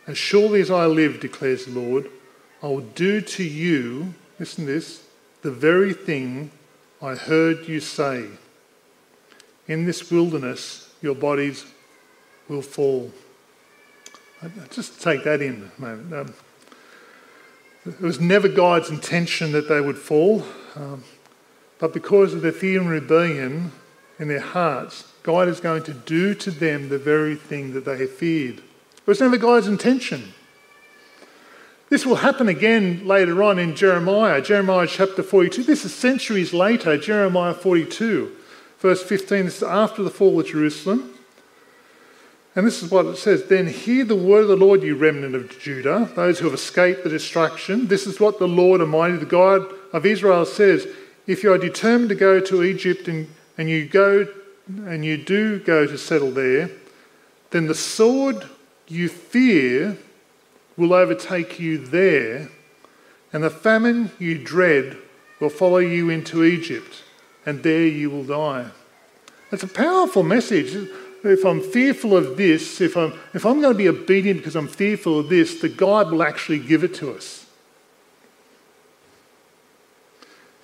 As 0.06 0.18
surely 0.18 0.60
as 0.60 0.70
I 0.70 0.84
live, 0.84 1.20
declares 1.20 1.64
the 1.64 1.80
Lord, 1.80 2.10
I 2.62 2.66
will 2.66 2.80
do 2.80 3.22
to 3.22 3.42
you, 3.42 4.12
listen 4.38 4.66
to 4.66 4.72
this, 4.72 5.04
the 5.40 5.50
very 5.50 5.94
thing 5.94 6.50
I 7.00 7.14
heard 7.14 7.66
you 7.66 7.80
say. 7.80 8.26
In 9.66 9.86
this 9.86 10.10
wilderness, 10.10 10.92
your 11.00 11.14
bodies 11.14 11.64
will 12.46 12.62
fall. 12.62 13.10
Just 14.70 15.00
take 15.00 15.24
that 15.24 15.40
in 15.40 15.70
a 15.76 15.80
moment. 15.80 16.12
Um, 16.12 16.34
it 17.84 18.00
was 18.00 18.20
never 18.20 18.48
God's 18.48 18.90
intention 18.90 19.52
that 19.52 19.68
they 19.68 19.80
would 19.80 19.98
fall, 19.98 20.44
um, 20.76 21.04
but 21.78 21.92
because 21.92 22.32
of 22.32 22.42
their 22.42 22.52
fear 22.52 22.80
and 22.80 22.88
rebellion 22.88 23.72
in 24.18 24.28
their 24.28 24.40
hearts, 24.40 25.12
God 25.24 25.48
is 25.48 25.60
going 25.60 25.82
to 25.84 25.92
do 25.92 26.34
to 26.34 26.50
them 26.50 26.88
the 26.88 26.98
very 26.98 27.34
thing 27.34 27.72
that 27.74 27.84
they 27.84 27.98
have 27.98 28.12
feared. 28.12 28.62
But 29.04 29.12
it's 29.12 29.20
never 29.20 29.36
God's 29.36 29.66
intention. 29.66 30.32
This 31.88 32.06
will 32.06 32.16
happen 32.16 32.48
again 32.48 33.06
later 33.06 33.42
on 33.42 33.58
in 33.58 33.74
Jeremiah, 33.74 34.40
Jeremiah 34.40 34.86
chapter 34.86 35.22
42. 35.22 35.64
This 35.64 35.84
is 35.84 35.92
centuries 35.92 36.54
later, 36.54 36.96
Jeremiah 36.96 37.52
42, 37.52 38.34
verse 38.78 39.02
15. 39.02 39.44
This 39.44 39.56
is 39.58 39.62
after 39.62 40.02
the 40.02 40.10
fall 40.10 40.40
of 40.40 40.46
Jerusalem. 40.46 41.12
And 42.54 42.66
this 42.66 42.82
is 42.82 42.90
what 42.90 43.06
it 43.06 43.16
says 43.16 43.46
Then 43.46 43.66
hear 43.66 44.04
the 44.04 44.16
word 44.16 44.42
of 44.42 44.48
the 44.48 44.56
Lord, 44.56 44.82
you 44.82 44.94
remnant 44.94 45.34
of 45.34 45.58
Judah, 45.58 46.10
those 46.14 46.38
who 46.38 46.44
have 46.46 46.54
escaped 46.54 47.04
the 47.04 47.10
destruction. 47.10 47.88
This 47.88 48.06
is 48.06 48.20
what 48.20 48.38
the 48.38 48.48
Lord 48.48 48.80
Almighty, 48.80 49.16
the 49.16 49.26
God 49.26 49.66
of 49.92 50.04
Israel, 50.04 50.44
says 50.44 50.86
If 51.26 51.42
you 51.42 51.52
are 51.52 51.58
determined 51.58 52.10
to 52.10 52.14
go 52.14 52.40
to 52.40 52.62
Egypt 52.62 53.08
and, 53.08 53.28
and 53.56 53.70
you 53.70 53.86
go 53.86 54.26
and 54.66 55.04
you 55.04 55.16
do 55.16 55.58
go 55.58 55.86
to 55.86 55.98
settle 55.98 56.30
there, 56.30 56.70
then 57.50 57.66
the 57.66 57.74
sword 57.74 58.46
you 58.86 59.08
fear 59.08 59.98
will 60.76 60.92
overtake 60.92 61.58
you 61.58 61.78
there, 61.78 62.48
and 63.32 63.42
the 63.42 63.50
famine 63.50 64.10
you 64.18 64.38
dread 64.38 64.96
will 65.40 65.50
follow 65.50 65.78
you 65.78 66.08
into 66.08 66.44
Egypt, 66.44 67.02
and 67.44 67.62
there 67.62 67.86
you 67.86 68.08
will 68.10 68.24
die. 68.24 68.70
That's 69.50 69.62
a 69.62 69.68
powerful 69.68 70.22
message. 70.22 70.88
If 71.24 71.44
I'm 71.44 71.60
fearful 71.60 72.16
of 72.16 72.36
this, 72.36 72.80
if 72.80 72.96
I'm, 72.96 73.12
if 73.32 73.46
I'm 73.46 73.60
going 73.60 73.72
to 73.72 73.78
be 73.78 73.88
obedient 73.88 74.40
because 74.40 74.56
I'm 74.56 74.68
fearful 74.68 75.20
of 75.20 75.28
this, 75.28 75.60
the 75.60 75.68
God 75.68 76.10
will 76.10 76.22
actually 76.22 76.58
give 76.58 76.82
it 76.82 76.94
to 76.94 77.12
us. 77.12 77.46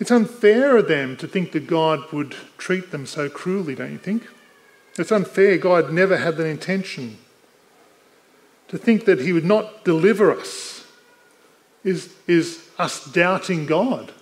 It's 0.01 0.11
unfair 0.11 0.77
of 0.77 0.89
them 0.89 1.17
to 1.17 1.27
think 1.27 1.53
that 1.53 1.67
God 1.67 2.13
would 2.13 2.37
treat 2.57 2.91
them 2.91 3.07
so 3.07 3.29
cruelly, 3.29 3.75
don't 3.75 3.93
you 3.93 3.99
think? 3.99 4.25
It's 4.97 5.13
unfair. 5.13 5.59
God 5.59 5.93
never 5.93 6.17
had 6.17 6.37
that 6.37 6.47
intention. 6.47 7.19
To 8.69 8.79
think 8.79 9.05
that 9.07 9.21
He 9.21 9.33
would 9.33 9.45
not 9.45 9.85
deliver 9.85 10.33
us 10.33 10.85
is, 11.85 12.15
is 12.27 12.69
us 12.79 13.05
doubting 13.07 13.67
God. 13.67 14.13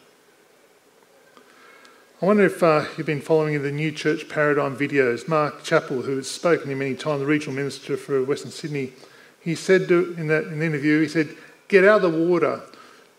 I 2.23 2.25
wonder 2.25 2.47
if 2.47 2.63
uh, 2.63 2.87
you've 2.97 3.07
been 3.07 3.21
following 3.21 3.61
the 3.63 3.71
New 3.71 3.93
Church 3.93 4.27
Paradigm 4.27 4.75
videos. 4.75 5.29
Mark 5.29 5.63
Chappell, 5.63 6.01
who 6.01 6.17
has 6.17 6.31
spoken 6.31 6.69
here 6.69 6.77
many 6.77 6.95
times, 6.95 7.21
the 7.21 7.27
regional 7.27 7.55
minister 7.55 7.99
for 7.99 8.25
Western 8.25 8.51
Sydney, 8.51 8.95
he 9.39 9.55
said 9.55 9.87
to, 9.89 10.15
in 10.17 10.27
that 10.29 10.45
in 10.45 10.61
the 10.61 10.65
interview, 10.65 11.03
he 11.03 11.09
said, 11.09 11.37
Get 11.69 11.85
out 11.85 12.03
of 12.03 12.11
the 12.11 12.19
water, 12.19 12.63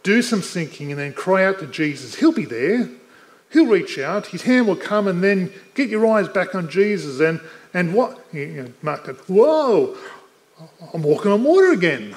do 0.01 0.23
some 0.23 0.41
thinking, 0.41 0.89
and 0.89 0.99
then 0.99 1.13
cry 1.13 1.45
out 1.45 1.59
to 1.59 1.67
Jesus. 1.67 2.15
He'll 2.15 2.31
be 2.31 2.45
there. 2.45 2.89
He'll 3.51 3.67
reach 3.67 3.99
out. 3.99 4.25
His 4.25 4.41
hand 4.41 4.67
will 4.67 4.75
come, 4.75 5.07
and 5.07 5.23
then 5.23 5.53
get 5.75 5.89
your 5.89 6.07
eyes 6.07 6.27
back 6.27 6.55
on 6.55 6.67
Jesus. 6.67 7.19
And, 7.19 7.39
and 7.75 7.93
what? 7.93 8.19
You 8.33 8.47
know, 8.47 8.73
Mark 8.81 9.05
goes, 9.05 9.19
Whoa, 9.27 9.95
I'm 10.91 11.03
walking 11.03 11.31
on 11.31 11.43
water 11.43 11.71
again. 11.71 12.15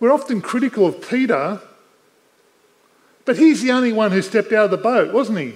We're 0.00 0.12
often 0.12 0.40
critical 0.40 0.86
of 0.86 1.06
Peter, 1.06 1.60
but 3.26 3.36
he's 3.36 3.60
the 3.60 3.72
only 3.72 3.92
one 3.92 4.12
who 4.12 4.22
stepped 4.22 4.52
out 4.52 4.66
of 4.66 4.70
the 4.70 4.76
boat, 4.78 5.12
wasn't 5.12 5.38
he? 5.38 5.54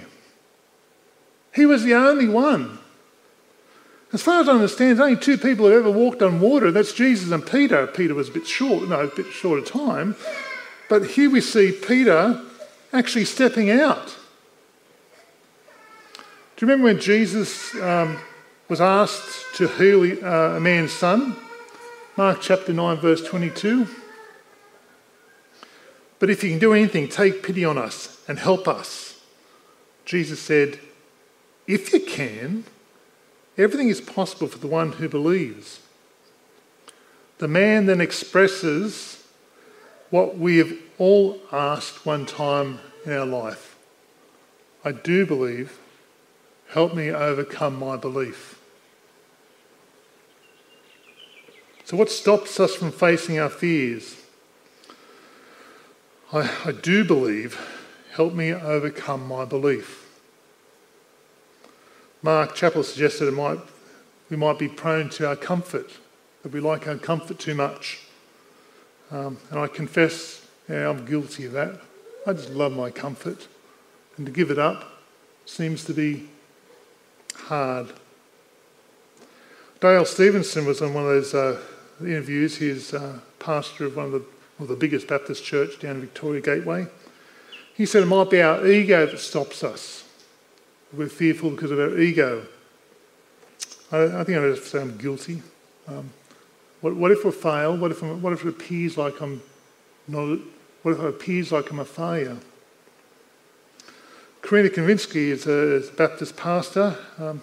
He 1.54 1.64
was 1.64 1.84
the 1.84 1.94
only 1.94 2.28
one. 2.28 2.78
As 4.12 4.22
far 4.22 4.40
as 4.40 4.48
I 4.48 4.52
understand, 4.52 4.98
there's 4.98 5.08
only 5.08 5.20
two 5.20 5.38
people 5.38 5.66
have 5.66 5.76
ever 5.76 5.90
walked 5.90 6.20
on 6.20 6.40
water. 6.40 6.72
That's 6.72 6.92
Jesus 6.92 7.30
and 7.30 7.46
Peter. 7.46 7.86
Peter 7.86 8.14
was 8.14 8.28
a 8.28 8.32
bit 8.32 8.46
short, 8.46 8.88
no, 8.88 9.00
a 9.00 9.06
bit 9.06 9.26
short 9.26 9.60
of 9.60 9.66
time. 9.66 10.16
But 10.88 11.06
here 11.06 11.30
we 11.30 11.40
see 11.40 11.70
Peter 11.70 12.42
actually 12.92 13.24
stepping 13.24 13.70
out. 13.70 14.16
Do 16.56 16.66
you 16.66 16.72
remember 16.72 16.92
when 16.92 17.00
Jesus 17.00 17.72
um, 17.76 18.18
was 18.68 18.80
asked 18.80 19.54
to 19.56 19.68
heal 19.68 20.02
uh, 20.24 20.56
a 20.56 20.60
man's 20.60 20.92
son? 20.92 21.36
Mark 22.16 22.40
chapter 22.40 22.72
9, 22.72 22.96
verse 22.96 23.24
22. 23.24 23.86
But 26.20 26.30
if 26.30 26.44
you 26.44 26.50
can 26.50 26.60
do 26.60 26.72
anything, 26.72 27.08
take 27.08 27.42
pity 27.42 27.64
on 27.64 27.76
us 27.76 28.22
and 28.28 28.38
help 28.38 28.68
us. 28.68 29.20
Jesus 30.04 30.38
said, 30.40 30.78
If 31.66 31.92
you 31.92 31.98
can, 31.98 32.64
Everything 33.60 33.90
is 33.90 34.00
possible 34.00 34.46
for 34.46 34.56
the 34.56 34.66
one 34.66 34.92
who 34.92 35.06
believes. 35.06 35.80
The 37.38 37.48
man 37.48 37.84
then 37.84 38.00
expresses 38.00 39.22
what 40.08 40.38
we 40.38 40.56
have 40.56 40.72
all 40.96 41.38
asked 41.52 42.06
one 42.06 42.24
time 42.24 42.78
in 43.04 43.12
our 43.12 43.26
life 43.26 43.76
I 44.82 44.92
do 44.92 45.26
believe. 45.26 45.78
Help 46.70 46.94
me 46.94 47.10
overcome 47.10 47.78
my 47.78 47.96
belief. 47.96 48.58
So, 51.84 51.96
what 51.98 52.10
stops 52.10 52.58
us 52.58 52.74
from 52.74 52.92
facing 52.92 53.38
our 53.38 53.50
fears? 53.50 54.19
I, 56.32 56.50
I 56.66 56.72
do 56.72 57.04
believe. 57.04 57.58
Help 58.12 58.34
me 58.34 58.52
overcome 58.52 59.26
my 59.26 59.44
belief. 59.44 60.08
Mark 62.22 62.54
Chappell 62.54 62.82
suggested 62.82 63.28
it 63.28 63.34
might, 63.34 63.58
we 64.28 64.36
might 64.36 64.58
be 64.58 64.68
prone 64.68 65.08
to 65.10 65.26
our 65.26 65.36
comfort, 65.36 65.90
that 66.42 66.52
we 66.52 66.60
like 66.60 66.86
our 66.86 66.96
comfort 66.96 67.38
too 67.38 67.54
much. 67.54 68.00
Um, 69.10 69.38
and 69.50 69.58
I 69.58 69.66
confess, 69.66 70.46
yeah, 70.68 70.88
I'm 70.88 71.04
guilty 71.04 71.46
of 71.46 71.52
that. 71.52 71.80
I 72.26 72.32
just 72.32 72.50
love 72.50 72.72
my 72.72 72.90
comfort. 72.90 73.48
And 74.16 74.26
to 74.26 74.32
give 74.32 74.50
it 74.50 74.58
up 74.58 74.84
seems 75.46 75.84
to 75.84 75.94
be 75.94 76.28
hard. 77.34 77.88
Dale 79.80 80.04
Stevenson 80.04 80.66
was 80.66 80.82
on 80.82 80.92
one 80.92 81.04
of 81.04 81.10
those 81.10 81.34
uh, 81.34 81.58
interviews. 82.00 82.58
He's 82.58 82.92
uh, 82.92 83.18
pastor 83.38 83.86
of 83.86 83.96
one 83.96 84.06
of 84.06 84.12
the, 84.12 84.24
well, 84.60 84.68
the 84.68 84.76
biggest 84.76 85.08
Baptist 85.08 85.42
church 85.42 85.80
down 85.80 86.02
Victoria 86.02 86.42
Gateway. 86.42 86.86
He 87.74 87.86
said 87.86 88.02
it 88.02 88.06
might 88.06 88.28
be 88.28 88.42
our 88.42 88.66
ego 88.66 89.06
that 89.06 89.18
stops 89.18 89.64
us. 89.64 90.04
We're 90.92 91.08
fearful 91.08 91.50
because 91.50 91.70
of 91.70 91.78
our 91.78 91.98
ego. 91.98 92.46
I, 93.90 94.20
I 94.20 94.24
think 94.24 94.36
I 94.36 94.42
to 94.42 94.56
say 94.56 94.82
I'm 94.82 94.98
guilty. 94.98 95.42
Um, 95.88 96.10
what, 96.82 96.94
what, 96.94 97.10
if 97.10 97.24
we 97.24 97.30
fail? 97.30 97.74
What 97.78 97.90
if, 97.90 98.02
what 98.02 98.34
if 98.34 98.44
it 98.44 98.48
appears 98.48 98.98
like 98.98 99.22
I'm 99.22 99.40
not? 100.06 100.38
What 100.82 100.92
if 100.92 101.00
it 101.00 101.06
appears 101.06 101.52
like 101.52 101.70
I'm 101.70 101.78
a 101.78 101.84
failure? 101.86 102.36
Karina 104.42 104.68
Kavinsky 104.68 105.28
is 105.28 105.46
a, 105.46 105.76
is 105.76 105.88
a 105.88 105.92
Baptist 105.92 106.36
pastor. 106.36 106.98
Um, 107.18 107.40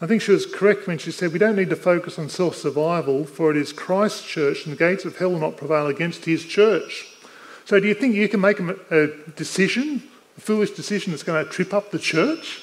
I 0.00 0.06
think 0.06 0.20
she 0.20 0.32
was 0.32 0.44
correct 0.44 0.86
when 0.86 0.98
she 0.98 1.10
said, 1.10 1.32
We 1.32 1.38
don't 1.38 1.56
need 1.56 1.70
to 1.70 1.76
focus 1.76 2.18
on 2.18 2.28
self 2.28 2.56
survival, 2.56 3.24
for 3.24 3.50
it 3.50 3.56
is 3.56 3.72
Christ's 3.72 4.26
church, 4.26 4.64
and 4.64 4.72
the 4.72 4.78
gates 4.78 5.04
of 5.04 5.16
hell 5.16 5.30
will 5.30 5.40
not 5.40 5.56
prevail 5.56 5.86
against 5.86 6.24
his 6.24 6.44
church. 6.44 7.06
So, 7.64 7.80
do 7.80 7.88
you 7.88 7.94
think 7.94 8.14
you 8.14 8.28
can 8.28 8.40
make 8.40 8.60
a, 8.60 8.76
a 8.90 9.30
decision 9.32 10.02
a 10.36 10.40
foolish 10.40 10.72
decision 10.72 11.12
that's 11.12 11.22
going 11.22 11.44
to 11.44 11.50
trip 11.50 11.72
up 11.72 11.90
the 11.90 11.98
church? 11.98 12.62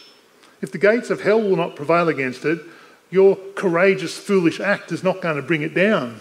If 0.62 0.72
the 0.72 0.78
gates 0.78 1.10
of 1.10 1.22
hell 1.22 1.42
will 1.42 1.58
not 1.58 1.76
prevail 1.76 2.08
against 2.08 2.46
it, 2.46 2.60
your 3.10 3.36
courageous, 3.56 4.18
foolish 4.18 4.60
act 4.60 4.92
is 4.92 5.04
not 5.04 5.22
going 5.22 5.36
to 5.36 5.42
bring 5.42 5.62
it 5.62 5.74
down. 5.74 6.20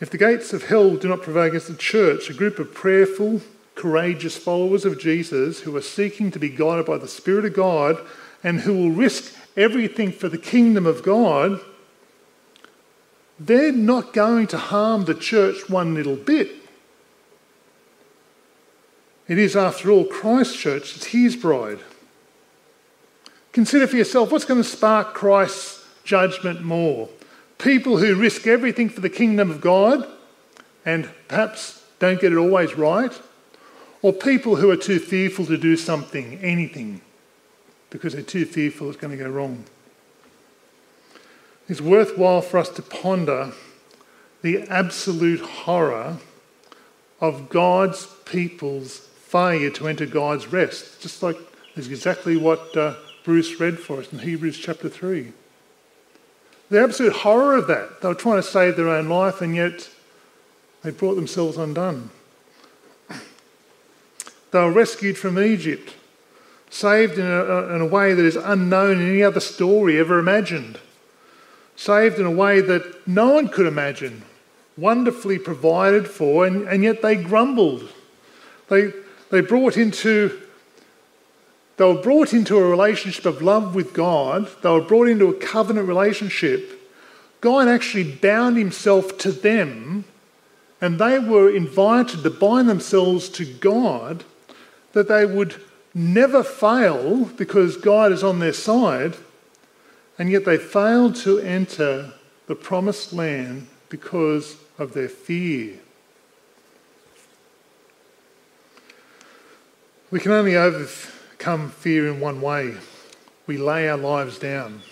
If 0.00 0.10
the 0.10 0.18
gates 0.18 0.52
of 0.52 0.64
hell 0.64 0.96
do 0.96 1.08
not 1.08 1.22
prevail 1.22 1.44
against 1.44 1.68
the 1.68 1.76
church, 1.76 2.28
a 2.28 2.34
group 2.34 2.58
of 2.58 2.74
prayerful, 2.74 3.40
courageous 3.74 4.36
followers 4.36 4.84
of 4.84 4.98
Jesus 4.98 5.60
who 5.60 5.74
are 5.76 5.82
seeking 5.82 6.30
to 6.30 6.38
be 6.38 6.48
guided 6.48 6.86
by 6.86 6.98
the 6.98 7.08
Spirit 7.08 7.44
of 7.44 7.54
God 7.54 7.98
and 8.42 8.60
who 8.60 8.74
will 8.74 8.90
risk 8.90 9.34
everything 9.56 10.12
for 10.12 10.28
the 10.28 10.38
kingdom 10.38 10.86
of 10.86 11.02
God, 11.02 11.60
they're 13.38 13.72
not 13.72 14.12
going 14.12 14.46
to 14.48 14.58
harm 14.58 15.04
the 15.04 15.14
church 15.14 15.68
one 15.68 15.94
little 15.94 16.16
bit. 16.16 16.50
It 19.28 19.38
is, 19.38 19.56
after 19.56 19.90
all, 19.90 20.04
Christ's 20.04 20.56
church, 20.56 20.96
it's 20.96 21.06
his 21.06 21.36
bride. 21.36 21.80
Consider 23.52 23.86
for 23.86 23.96
yourself 23.96 24.30
what's 24.30 24.44
going 24.44 24.62
to 24.62 24.68
spark 24.68 25.14
Christ's 25.14 25.84
judgment 26.04 26.62
more? 26.62 27.08
People 27.58 27.98
who 27.98 28.14
risk 28.14 28.46
everything 28.46 28.88
for 28.88 29.00
the 29.00 29.10
kingdom 29.10 29.50
of 29.50 29.60
God 29.60 30.06
and 30.84 31.10
perhaps 31.26 31.82
don't 31.98 32.20
get 32.20 32.32
it 32.32 32.36
always 32.36 32.74
right? 32.74 33.12
Or 34.02 34.12
people 34.12 34.56
who 34.56 34.70
are 34.70 34.76
too 34.76 34.98
fearful 34.98 35.46
to 35.46 35.56
do 35.56 35.76
something, 35.76 36.38
anything, 36.40 37.00
because 37.90 38.12
they're 38.12 38.22
too 38.22 38.44
fearful 38.44 38.88
it's 38.88 38.98
going 38.98 39.16
to 39.16 39.22
go 39.22 39.30
wrong? 39.30 39.64
It's 41.68 41.80
worthwhile 41.80 42.42
for 42.42 42.58
us 42.58 42.68
to 42.70 42.82
ponder 42.82 43.52
the 44.42 44.62
absolute 44.62 45.40
horror 45.40 46.18
of 47.20 47.48
God's 47.48 48.06
people's 48.24 48.98
failure 48.98 49.70
to 49.70 49.88
enter 49.88 50.06
God's 50.06 50.46
rest, 50.52 51.00
just 51.00 51.22
like 51.22 51.36
is 51.74 51.88
exactly 51.88 52.36
what 52.36 52.76
uh, 52.76 52.94
Bruce 53.24 53.60
read 53.60 53.78
for 53.78 53.98
us 53.98 54.12
in 54.12 54.20
Hebrews 54.20 54.58
chapter 54.58 54.88
3. 54.88 55.32
The 56.70 56.82
absolute 56.82 57.12
horror 57.12 57.56
of 57.56 57.66
that. 57.66 58.00
They 58.00 58.08
were 58.08 58.14
trying 58.14 58.36
to 58.36 58.42
save 58.42 58.76
their 58.76 58.88
own 58.88 59.08
life 59.08 59.40
and 59.40 59.54
yet 59.54 59.88
they 60.82 60.90
brought 60.90 61.14
themselves 61.14 61.56
undone. 61.56 62.10
They 64.52 64.60
were 64.60 64.72
rescued 64.72 65.18
from 65.18 65.38
Egypt, 65.38 65.94
saved 66.70 67.18
in 67.18 67.26
a, 67.26 67.74
in 67.74 67.80
a 67.80 67.86
way 67.86 68.14
that 68.14 68.24
is 68.24 68.36
unknown 68.36 69.00
in 69.00 69.08
any 69.08 69.22
other 69.22 69.40
story 69.40 69.98
ever 69.98 70.18
imagined, 70.18 70.78
saved 71.76 72.18
in 72.18 72.26
a 72.26 72.30
way 72.30 72.60
that 72.60 73.06
no 73.06 73.34
one 73.34 73.48
could 73.48 73.66
imagine, 73.66 74.22
wonderfully 74.76 75.38
provided 75.38 76.08
for, 76.08 76.46
and, 76.46 76.66
and 76.68 76.82
yet 76.82 77.02
they 77.02 77.16
grumbled. 77.16 77.88
They, 78.68 78.92
they 79.30 79.40
brought 79.40 79.76
into 79.76 80.42
they 81.76 81.84
were 81.84 82.00
brought 82.00 82.32
into 82.32 82.56
a 82.56 82.66
relationship 82.66 83.26
of 83.26 83.42
love 83.42 83.74
with 83.74 83.92
God. 83.92 84.48
They 84.62 84.70
were 84.70 84.80
brought 84.80 85.08
into 85.08 85.28
a 85.28 85.34
covenant 85.34 85.86
relationship. 85.86 86.72
God 87.42 87.68
actually 87.68 88.14
bound 88.14 88.56
himself 88.56 89.18
to 89.18 89.30
them, 89.30 90.04
and 90.80 90.98
they 90.98 91.18
were 91.18 91.54
invited 91.54 92.22
to 92.22 92.30
bind 92.30 92.68
themselves 92.68 93.28
to 93.30 93.44
God 93.44 94.24
that 94.92 95.08
they 95.08 95.26
would 95.26 95.60
never 95.96 96.42
fail 96.42 97.24
because 97.24 97.76
God 97.76 98.12
is 98.12 98.22
on 98.22 98.38
their 98.38 98.52
side, 98.52 99.16
and 100.18 100.30
yet 100.30 100.44
they 100.44 100.58
failed 100.58 101.16
to 101.16 101.38
enter 101.38 102.12
the 102.46 102.54
promised 102.54 103.12
land 103.12 103.66
because 103.88 104.56
of 104.78 104.92
their 104.92 105.08
fear. 105.08 105.78
We 110.10 110.20
can 110.20 110.32
only 110.32 110.56
overcome 110.56 111.16
overcome 111.46 111.70
fear 111.70 112.08
in 112.08 112.18
one 112.18 112.40
way 112.40 112.74
we 113.46 113.56
lay 113.56 113.88
our 113.88 113.96
lives 113.96 114.36
down. 114.36 114.82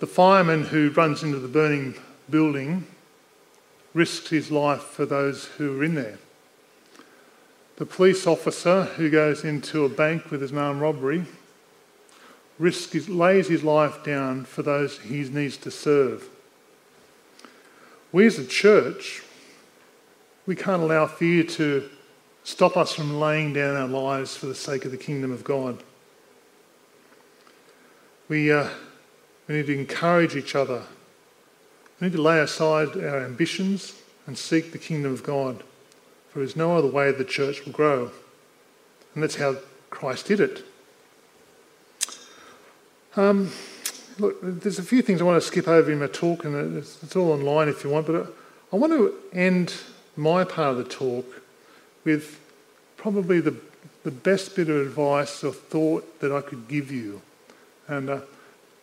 The 0.00 0.06
fireman 0.06 0.64
who 0.64 0.90
runs 0.90 1.22
into 1.22 1.38
the 1.38 1.46
burning 1.46 1.94
building 2.28 2.84
risks 3.92 4.30
his 4.30 4.50
life 4.50 4.82
for 4.82 5.06
those 5.06 5.44
who 5.44 5.78
are 5.78 5.84
in 5.84 5.94
there. 5.94 6.18
The 7.76 7.86
police 7.86 8.26
officer 8.26 8.84
who 8.84 9.10
goes 9.10 9.44
into 9.44 9.84
a 9.84 9.88
bank 9.88 10.30
with 10.30 10.42
an 10.42 10.56
armed 10.56 10.80
robbery 10.80 11.24
risks 12.58 12.92
his, 12.92 13.08
lays 13.08 13.48
his 13.48 13.64
life 13.64 14.04
down 14.04 14.44
for 14.44 14.62
those 14.62 15.00
he 15.00 15.24
needs 15.24 15.56
to 15.58 15.70
serve. 15.70 16.28
We 18.12 18.26
as 18.26 18.38
a 18.38 18.46
church, 18.46 19.22
we 20.46 20.54
can't 20.54 20.82
allow 20.82 21.06
fear 21.06 21.42
to 21.42 21.90
stop 22.44 22.76
us 22.76 22.92
from 22.92 23.18
laying 23.18 23.52
down 23.54 23.76
our 23.76 23.88
lives 23.88 24.36
for 24.36 24.46
the 24.46 24.54
sake 24.54 24.84
of 24.84 24.92
the 24.92 24.96
kingdom 24.96 25.32
of 25.32 25.42
God. 25.42 25.82
We, 28.28 28.52
uh, 28.52 28.68
we 29.48 29.56
need 29.56 29.66
to 29.66 29.78
encourage 29.78 30.36
each 30.36 30.54
other. 30.54 30.82
We 32.00 32.06
need 32.06 32.16
to 32.16 32.22
lay 32.22 32.38
aside 32.38 32.96
our 32.96 33.24
ambitions 33.24 33.94
and 34.26 34.38
seek 34.38 34.70
the 34.70 34.78
kingdom 34.78 35.12
of 35.12 35.22
God, 35.22 35.64
for 36.34 36.40
there's 36.40 36.56
no 36.56 36.76
other 36.76 36.88
way 36.88 37.12
the 37.12 37.24
church 37.24 37.64
will 37.64 37.72
grow. 37.72 38.10
And 39.14 39.22
that's 39.22 39.36
how 39.36 39.54
Christ 39.88 40.26
did 40.26 40.40
it. 40.40 40.64
Um, 43.14 43.52
look, 44.18 44.36
there's 44.42 44.80
a 44.80 44.82
few 44.82 45.00
things 45.00 45.20
I 45.20 45.24
want 45.24 45.40
to 45.40 45.46
skip 45.46 45.68
over 45.68 45.92
in 45.92 46.00
my 46.00 46.08
talk, 46.08 46.44
and 46.44 46.76
it's, 46.76 47.00
it's 47.04 47.14
all 47.14 47.30
online 47.30 47.68
if 47.68 47.84
you 47.84 47.90
want, 47.90 48.08
but 48.08 48.34
I 48.72 48.76
want 48.76 48.92
to 48.92 49.14
end 49.32 49.74
my 50.16 50.42
part 50.42 50.72
of 50.72 50.78
the 50.78 50.84
talk 50.84 51.24
with 52.02 52.40
probably 52.96 53.38
the, 53.38 53.54
the 54.02 54.10
best 54.10 54.56
bit 54.56 54.68
of 54.68 54.84
advice 54.84 55.44
or 55.44 55.52
thought 55.52 56.18
that 56.18 56.32
I 56.32 56.40
could 56.40 56.66
give 56.66 56.90
you. 56.90 57.22
And 57.86 58.10
a 58.10 58.24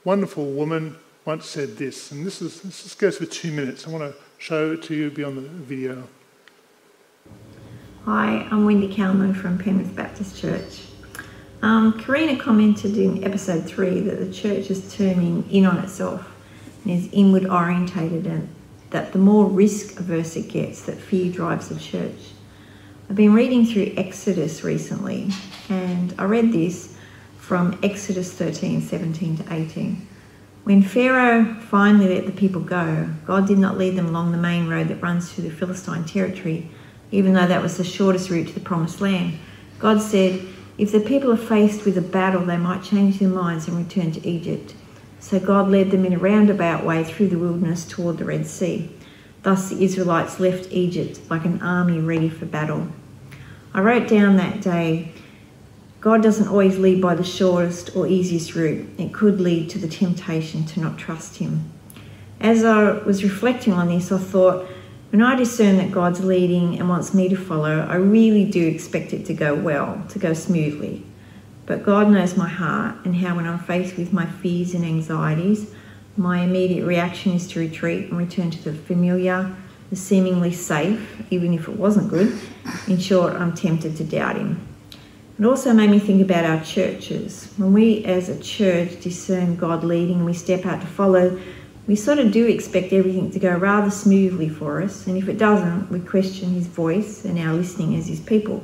wonderful 0.05 0.45
woman 0.45 0.95
once 1.25 1.47
said 1.47 1.75
this, 1.75 2.11
and 2.11 2.25
this, 2.25 2.41
is, 2.41 2.61
this 2.61 2.95
goes 2.95 3.17
for 3.17 3.25
two 3.25 3.51
minutes. 3.51 3.85
I 3.85 3.89
want 3.89 4.09
to 4.09 4.17
show 4.37 4.71
it 4.71 4.83
to 4.83 4.95
you 4.95 5.11
beyond 5.11 5.35
the 5.35 5.41
video. 5.41 6.07
Hi, 8.05 8.47
I'm 8.49 8.65
Wendy 8.65 8.91
Kalman 8.91 9.35
from 9.35 9.59
Penrith 9.59 9.95
Baptist 9.95 10.35
Church. 10.35 10.85
Um, 11.61 11.99
Karina 11.99 12.35
commented 12.35 12.97
in 12.97 13.23
episode 13.23 13.65
three 13.65 13.99
that 13.99 14.17
the 14.17 14.33
church 14.33 14.71
is 14.71 14.91
turning 14.95 15.47
in 15.51 15.67
on 15.67 15.77
itself 15.77 16.35
and 16.83 16.93
is 16.93 17.07
inward 17.13 17.45
orientated, 17.45 18.25
and 18.25 18.49
that 18.89 19.13
the 19.13 19.19
more 19.19 19.45
risk 19.45 19.99
averse 19.99 20.35
it 20.35 20.47
gets, 20.47 20.81
that 20.85 20.97
fear 20.97 21.31
drives 21.31 21.69
the 21.69 21.79
church. 21.79 22.31
I've 23.07 23.15
been 23.15 23.35
reading 23.35 23.67
through 23.67 23.93
Exodus 23.95 24.63
recently, 24.63 25.29
and 25.69 26.15
I 26.17 26.23
read 26.23 26.51
this 26.51 26.97
from 27.37 27.77
Exodus 27.83 28.33
13 28.33 28.81
17 28.81 29.37
to 29.37 29.53
18. 29.53 30.07
When 30.63 30.81
Pharaoh 30.81 31.53
finally 31.69 32.15
let 32.15 32.25
the 32.25 32.31
people 32.31 32.61
go, 32.61 33.07
God 33.27 33.45
did 33.45 33.59
not 33.59 33.77
lead 33.77 33.95
them 33.95 34.07
along 34.07 34.31
the 34.31 34.39
main 34.39 34.67
road 34.67 34.87
that 34.87 35.03
runs 35.03 35.31
through 35.31 35.43
the 35.43 35.55
Philistine 35.55 36.05
territory, 36.05 36.71
even 37.11 37.33
though 37.33 37.47
that 37.47 37.61
was 37.61 37.77
the 37.77 37.83
shortest 37.83 38.29
route 38.29 38.47
to 38.47 38.53
the 38.53 38.59
promised 38.59 39.01
land. 39.01 39.37
God 39.79 40.01
said, 40.01 40.45
If 40.77 40.91
the 40.91 40.99
people 40.99 41.31
are 41.31 41.37
faced 41.37 41.85
with 41.85 41.97
a 41.97 42.01
battle, 42.01 42.45
they 42.45 42.57
might 42.57 42.83
change 42.83 43.19
their 43.19 43.29
minds 43.29 43.67
and 43.67 43.77
return 43.77 44.11
to 44.13 44.27
Egypt. 44.27 44.73
So 45.19 45.39
God 45.39 45.69
led 45.69 45.91
them 45.91 46.05
in 46.05 46.13
a 46.13 46.17
roundabout 46.17 46.85
way 46.85 47.03
through 47.03 47.27
the 47.27 47.37
wilderness 47.37 47.85
toward 47.85 48.17
the 48.17 48.25
Red 48.25 48.47
Sea. 48.47 48.89
Thus 49.43 49.69
the 49.69 49.83
Israelites 49.83 50.39
left 50.39 50.71
Egypt 50.71 51.19
like 51.29 51.45
an 51.45 51.61
army 51.61 51.99
ready 51.99 52.29
for 52.29 52.45
battle. 52.45 52.87
I 53.73 53.81
wrote 53.81 54.07
down 54.07 54.37
that 54.37 54.61
day 54.61 55.11
God 56.01 56.23
doesn't 56.23 56.47
always 56.47 56.79
lead 56.79 56.99
by 56.99 57.13
the 57.13 57.23
shortest 57.23 57.95
or 57.95 58.07
easiest 58.07 58.55
route. 58.55 58.89
It 58.97 59.13
could 59.13 59.39
lead 59.39 59.69
to 59.69 59.77
the 59.77 59.87
temptation 59.87 60.65
to 60.65 60.79
not 60.79 60.97
trust 60.97 61.37
Him. 61.37 61.71
As 62.39 62.65
I 62.65 62.93
was 62.93 63.23
reflecting 63.23 63.73
on 63.73 63.87
this, 63.87 64.11
I 64.11 64.17
thought, 64.17 64.67
when 65.11 65.21
I 65.21 65.35
discern 65.35 65.75
that 65.77 65.91
God's 65.91 66.23
leading 66.23 66.79
and 66.79 66.87
wants 66.87 67.13
me 67.13 67.27
to 67.27 67.35
follow, 67.35 67.81
I 67.81 67.95
really 67.95 68.45
do 68.45 68.65
expect 68.65 69.11
it 69.11 69.25
to 69.25 69.33
go 69.33 69.53
well, 69.53 70.01
to 70.09 70.19
go 70.19 70.33
smoothly. 70.33 71.05
But 71.65 71.83
God 71.83 72.09
knows 72.09 72.37
my 72.37 72.47
heart 72.47 72.95
and 73.03 73.13
how, 73.15 73.35
when 73.35 73.45
I'm 73.45 73.59
faced 73.59 73.97
with 73.97 74.13
my 74.13 74.25
fears 74.25 74.73
and 74.73 74.85
anxieties, 74.85 75.69
my 76.15 76.41
immediate 76.43 76.85
reaction 76.85 77.33
is 77.33 77.45
to 77.49 77.59
retreat 77.59 78.09
and 78.09 78.17
return 78.17 78.51
to 78.51 78.63
the 78.63 78.73
familiar, 78.73 79.53
the 79.89 79.97
seemingly 79.97 80.53
safe, 80.53 81.21
even 81.29 81.53
if 81.53 81.67
it 81.67 81.75
wasn't 81.75 82.09
good. 82.09 82.39
In 82.87 82.97
short, 82.97 83.33
I'm 83.33 83.53
tempted 83.53 83.97
to 83.97 84.05
doubt 84.05 84.37
him. 84.37 84.65
It 85.37 85.45
also 85.45 85.73
made 85.73 85.89
me 85.89 85.99
think 85.99 86.21
about 86.21 86.45
our 86.45 86.63
churches. 86.63 87.51
When 87.57 87.73
we 87.73 88.05
as 88.05 88.29
a 88.29 88.39
church 88.39 89.01
discern 89.01 89.57
God 89.57 89.83
leading 89.83 90.17
and 90.17 90.25
we 90.25 90.33
step 90.33 90.65
out 90.65 90.79
to 90.81 90.87
follow, 90.87 91.37
we 91.91 91.97
sort 91.97 92.19
of 92.19 92.31
do 92.31 92.47
expect 92.47 92.93
everything 92.93 93.29
to 93.29 93.37
go 93.37 93.53
rather 93.53 93.91
smoothly 93.91 94.47
for 94.47 94.81
us, 94.81 95.07
and 95.07 95.17
if 95.17 95.27
it 95.27 95.37
doesn't, 95.37 95.91
we 95.91 95.99
question 95.99 96.53
his 96.53 96.65
voice 96.65 97.25
and 97.25 97.37
our 97.37 97.53
listening 97.53 97.95
as 97.95 98.07
his 98.07 98.21
people. 98.21 98.63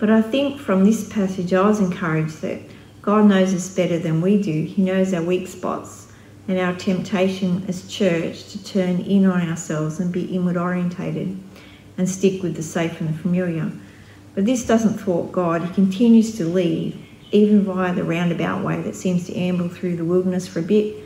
But 0.00 0.10
I 0.10 0.20
think 0.20 0.60
from 0.60 0.84
this 0.84 1.08
passage, 1.08 1.54
I 1.54 1.64
was 1.64 1.78
encouraged 1.78 2.40
that 2.40 2.60
God 3.02 3.26
knows 3.26 3.54
us 3.54 3.72
better 3.72 4.00
than 4.00 4.20
we 4.20 4.42
do. 4.42 4.64
He 4.64 4.82
knows 4.82 5.14
our 5.14 5.22
weak 5.22 5.46
spots 5.46 6.08
and 6.48 6.58
our 6.58 6.74
temptation 6.74 7.64
as 7.68 7.86
church 7.86 8.50
to 8.50 8.64
turn 8.64 9.02
in 9.02 9.26
on 9.26 9.48
ourselves 9.48 10.00
and 10.00 10.12
be 10.12 10.24
inward 10.24 10.56
orientated 10.56 11.38
and 11.98 12.08
stick 12.08 12.42
with 12.42 12.56
the 12.56 12.64
safe 12.64 13.00
and 13.00 13.10
the 13.10 13.18
familiar. 13.18 13.70
But 14.34 14.44
this 14.44 14.66
doesn't 14.66 14.98
thwart 14.98 15.30
God. 15.30 15.62
He 15.62 15.72
continues 15.72 16.36
to 16.38 16.46
lead, 16.46 16.98
even 17.30 17.62
via 17.62 17.94
the 17.94 18.02
roundabout 18.02 18.64
way 18.64 18.82
that 18.82 18.96
seems 18.96 19.24
to 19.26 19.36
amble 19.36 19.68
through 19.68 19.98
the 19.98 20.04
wilderness 20.04 20.48
for 20.48 20.58
a 20.58 20.62
bit. 20.62 21.03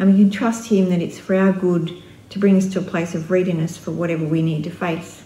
And 0.00 0.14
we 0.14 0.18
can 0.18 0.30
trust 0.30 0.70
Him 0.70 0.88
that 0.88 1.02
it's 1.02 1.18
for 1.18 1.34
our 1.34 1.52
good 1.52 2.02
to 2.30 2.38
bring 2.38 2.56
us 2.56 2.72
to 2.72 2.78
a 2.78 2.82
place 2.82 3.14
of 3.14 3.30
readiness 3.30 3.76
for 3.76 3.90
whatever 3.90 4.24
we 4.24 4.40
need 4.40 4.64
to 4.64 4.70
face. 4.70 5.22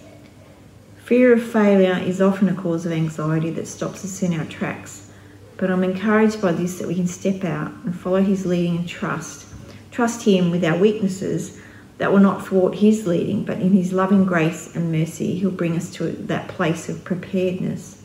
Fear 1.04 1.34
of 1.34 1.44
failure 1.44 1.96
is 2.04 2.20
often 2.20 2.48
a 2.48 2.54
cause 2.54 2.84
of 2.84 2.90
anxiety 2.90 3.50
that 3.50 3.68
stops 3.68 4.04
us 4.04 4.20
in 4.20 4.34
our 4.34 4.44
tracks. 4.46 5.12
But 5.58 5.70
I'm 5.70 5.84
encouraged 5.84 6.42
by 6.42 6.50
this 6.50 6.80
that 6.80 6.88
we 6.88 6.96
can 6.96 7.06
step 7.06 7.44
out 7.44 7.70
and 7.84 7.96
follow 7.96 8.20
His 8.20 8.46
leading 8.46 8.78
and 8.78 8.88
trust 8.88 9.46
trust 9.92 10.24
Him 10.24 10.50
with 10.50 10.64
our 10.64 10.76
weaknesses 10.76 11.60
that 11.98 12.10
will 12.10 12.18
not 12.18 12.44
thwart 12.44 12.74
His 12.74 13.06
leading, 13.06 13.44
but 13.44 13.60
in 13.60 13.70
His 13.70 13.92
loving 13.92 14.24
grace 14.24 14.74
and 14.74 14.90
mercy, 14.90 15.36
He'll 15.36 15.52
bring 15.52 15.76
us 15.76 15.88
to 15.92 16.08
that 16.08 16.48
place 16.48 16.88
of 16.88 17.04
preparedness. 17.04 18.02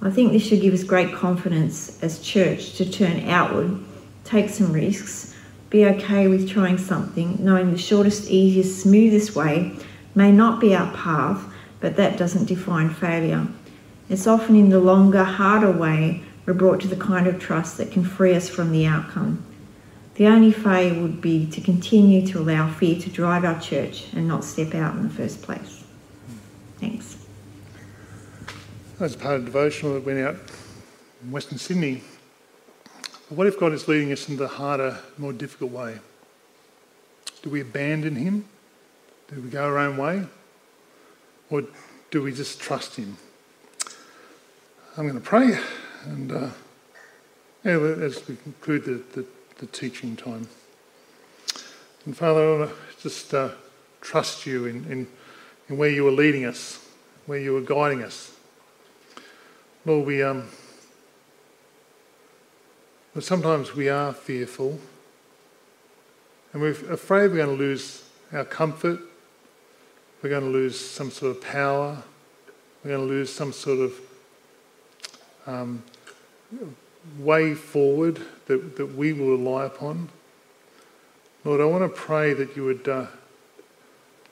I 0.00 0.10
think 0.10 0.30
this 0.30 0.46
should 0.46 0.60
give 0.60 0.74
us 0.74 0.84
great 0.84 1.12
confidence 1.12 2.00
as 2.04 2.20
church 2.20 2.74
to 2.74 2.88
turn 2.88 3.28
outward, 3.28 3.80
take 4.22 4.48
some 4.48 4.72
risks, 4.72 5.31
be 5.72 5.86
okay 5.86 6.28
with 6.28 6.50
trying 6.50 6.76
something, 6.76 7.42
knowing 7.42 7.72
the 7.72 7.78
shortest, 7.78 8.28
easiest, 8.28 8.82
smoothest 8.82 9.34
way 9.34 9.74
may 10.14 10.30
not 10.30 10.60
be 10.60 10.76
our 10.76 10.92
path, 10.94 11.42
but 11.80 11.96
that 11.96 12.18
doesn't 12.18 12.44
define 12.44 12.90
failure. 12.90 13.46
It's 14.10 14.26
often 14.26 14.54
in 14.54 14.68
the 14.68 14.78
longer, 14.78 15.24
harder 15.24 15.72
way 15.72 16.22
we're 16.44 16.52
brought 16.52 16.82
to 16.82 16.88
the 16.88 16.96
kind 16.96 17.26
of 17.26 17.40
trust 17.40 17.78
that 17.78 17.90
can 17.90 18.04
free 18.04 18.34
us 18.34 18.50
from 18.50 18.70
the 18.70 18.84
outcome. 18.84 19.42
The 20.16 20.26
only 20.26 20.52
failure 20.52 21.00
would 21.00 21.22
be 21.22 21.46
to 21.46 21.60
continue 21.62 22.26
to 22.26 22.40
allow 22.40 22.70
fear 22.70 23.00
to 23.00 23.08
drive 23.08 23.46
our 23.46 23.58
church 23.58 24.12
and 24.12 24.28
not 24.28 24.44
step 24.44 24.74
out 24.74 24.94
in 24.94 25.04
the 25.04 25.08
first 25.08 25.40
place. 25.40 25.84
Thanks. 26.78 27.16
As 29.00 29.16
part 29.16 29.36
of 29.36 29.46
the 29.46 29.46
devotional 29.46 29.94
that 29.94 30.04
went 30.04 30.18
out 30.18 30.36
in 31.22 31.30
Western 31.30 31.56
Sydney, 31.56 32.02
what 33.34 33.46
if 33.46 33.58
God 33.58 33.72
is 33.72 33.88
leading 33.88 34.12
us 34.12 34.28
in 34.28 34.36
the 34.36 34.46
harder, 34.46 34.98
more 35.16 35.32
difficult 35.32 35.70
way? 35.70 35.98
Do 37.42 37.50
we 37.50 37.60
abandon 37.62 38.16
Him? 38.16 38.44
Do 39.28 39.40
we 39.40 39.48
go 39.48 39.64
our 39.64 39.78
own 39.78 39.96
way? 39.96 40.26
Or 41.50 41.64
do 42.10 42.22
we 42.22 42.32
just 42.32 42.60
trust 42.60 42.96
Him? 42.96 43.16
I'm 44.96 45.08
going 45.08 45.14
to 45.14 45.20
pray 45.20 45.58
and 46.04 46.32
uh, 46.32 46.50
as 47.64 48.28
we 48.28 48.36
conclude 48.36 48.84
the, 48.84 49.20
the, 49.20 49.26
the, 49.58 49.66
teaching 49.66 50.16
time. 50.16 50.48
And 52.04 52.16
Father, 52.16 52.40
I 52.40 52.58
want 52.58 52.70
to 52.70 53.02
just 53.02 53.32
uh, 53.32 53.50
trust 54.00 54.44
you 54.44 54.66
in, 54.66 54.84
in, 54.90 55.06
in 55.68 55.78
where 55.78 55.88
you 55.88 56.06
are 56.08 56.12
leading 56.12 56.44
us, 56.44 56.84
where 57.26 57.38
you 57.38 57.56
are 57.56 57.62
guiding 57.62 58.02
us. 58.02 58.36
Lord, 59.86 60.06
we 60.06 60.22
um, 60.22 60.48
but 63.14 63.24
sometimes 63.24 63.74
we 63.74 63.88
are 63.88 64.12
fearful 64.12 64.78
and 66.52 66.62
we're 66.62 66.70
afraid 66.70 67.30
we're 67.30 67.36
going 67.36 67.56
to 67.56 67.62
lose 67.62 68.04
our 68.32 68.44
comfort, 68.44 69.00
we're 70.22 70.30
going 70.30 70.44
to 70.44 70.50
lose 70.50 70.78
some 70.78 71.10
sort 71.10 71.36
of 71.36 71.42
power, 71.42 72.02
we're 72.82 72.90
going 72.90 73.06
to 73.06 73.12
lose 73.12 73.32
some 73.32 73.52
sort 73.52 73.80
of 73.80 73.94
um, 75.46 75.82
way 77.18 77.54
forward 77.54 78.20
that, 78.46 78.76
that 78.76 78.94
we 78.94 79.12
will 79.12 79.30
rely 79.30 79.64
upon. 79.64 80.08
Lord, 81.44 81.60
I 81.60 81.64
want 81.64 81.82
to 81.82 82.00
pray 82.00 82.34
that 82.34 82.56
you 82.56 82.64
would 82.64 82.88
uh, 82.88 83.06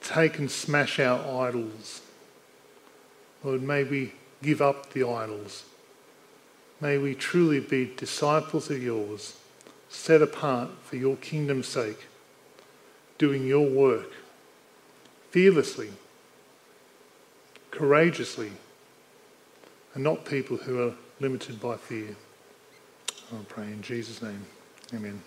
take 0.01 0.39
and 0.39 0.51
smash 0.51 1.01
our 1.01 1.47
idols. 1.47 2.03
Lord, 3.43 3.63
may 3.63 3.85
we 3.85 4.13
give 4.43 4.63
up 4.63 4.93
the 4.93 5.09
idols. 5.09 5.65
May 6.81 6.99
we 6.99 7.15
truly 7.15 7.61
be 7.61 7.93
disciples 7.97 8.71
of 8.71 8.83
yours, 8.83 9.37
set 9.89 10.23
apart 10.23 10.71
for 10.83 10.97
your 10.97 11.17
kingdom's 11.17 11.69
sake, 11.69 12.07
doing 13.19 13.47
your 13.47 13.69
work 13.69 14.11
fearlessly, 15.31 15.91
courageously, 17.71 18.51
and 19.95 20.03
not 20.03 20.25
people 20.25 20.57
who 20.57 20.83
are 20.89 20.95
limited 21.21 21.61
by 21.61 21.77
fear. 21.77 22.17
I 23.33 23.45
pray 23.49 23.67
in 23.67 23.83
Jesus' 23.83 24.23
name. 24.23 24.45
Amen. 24.93 25.23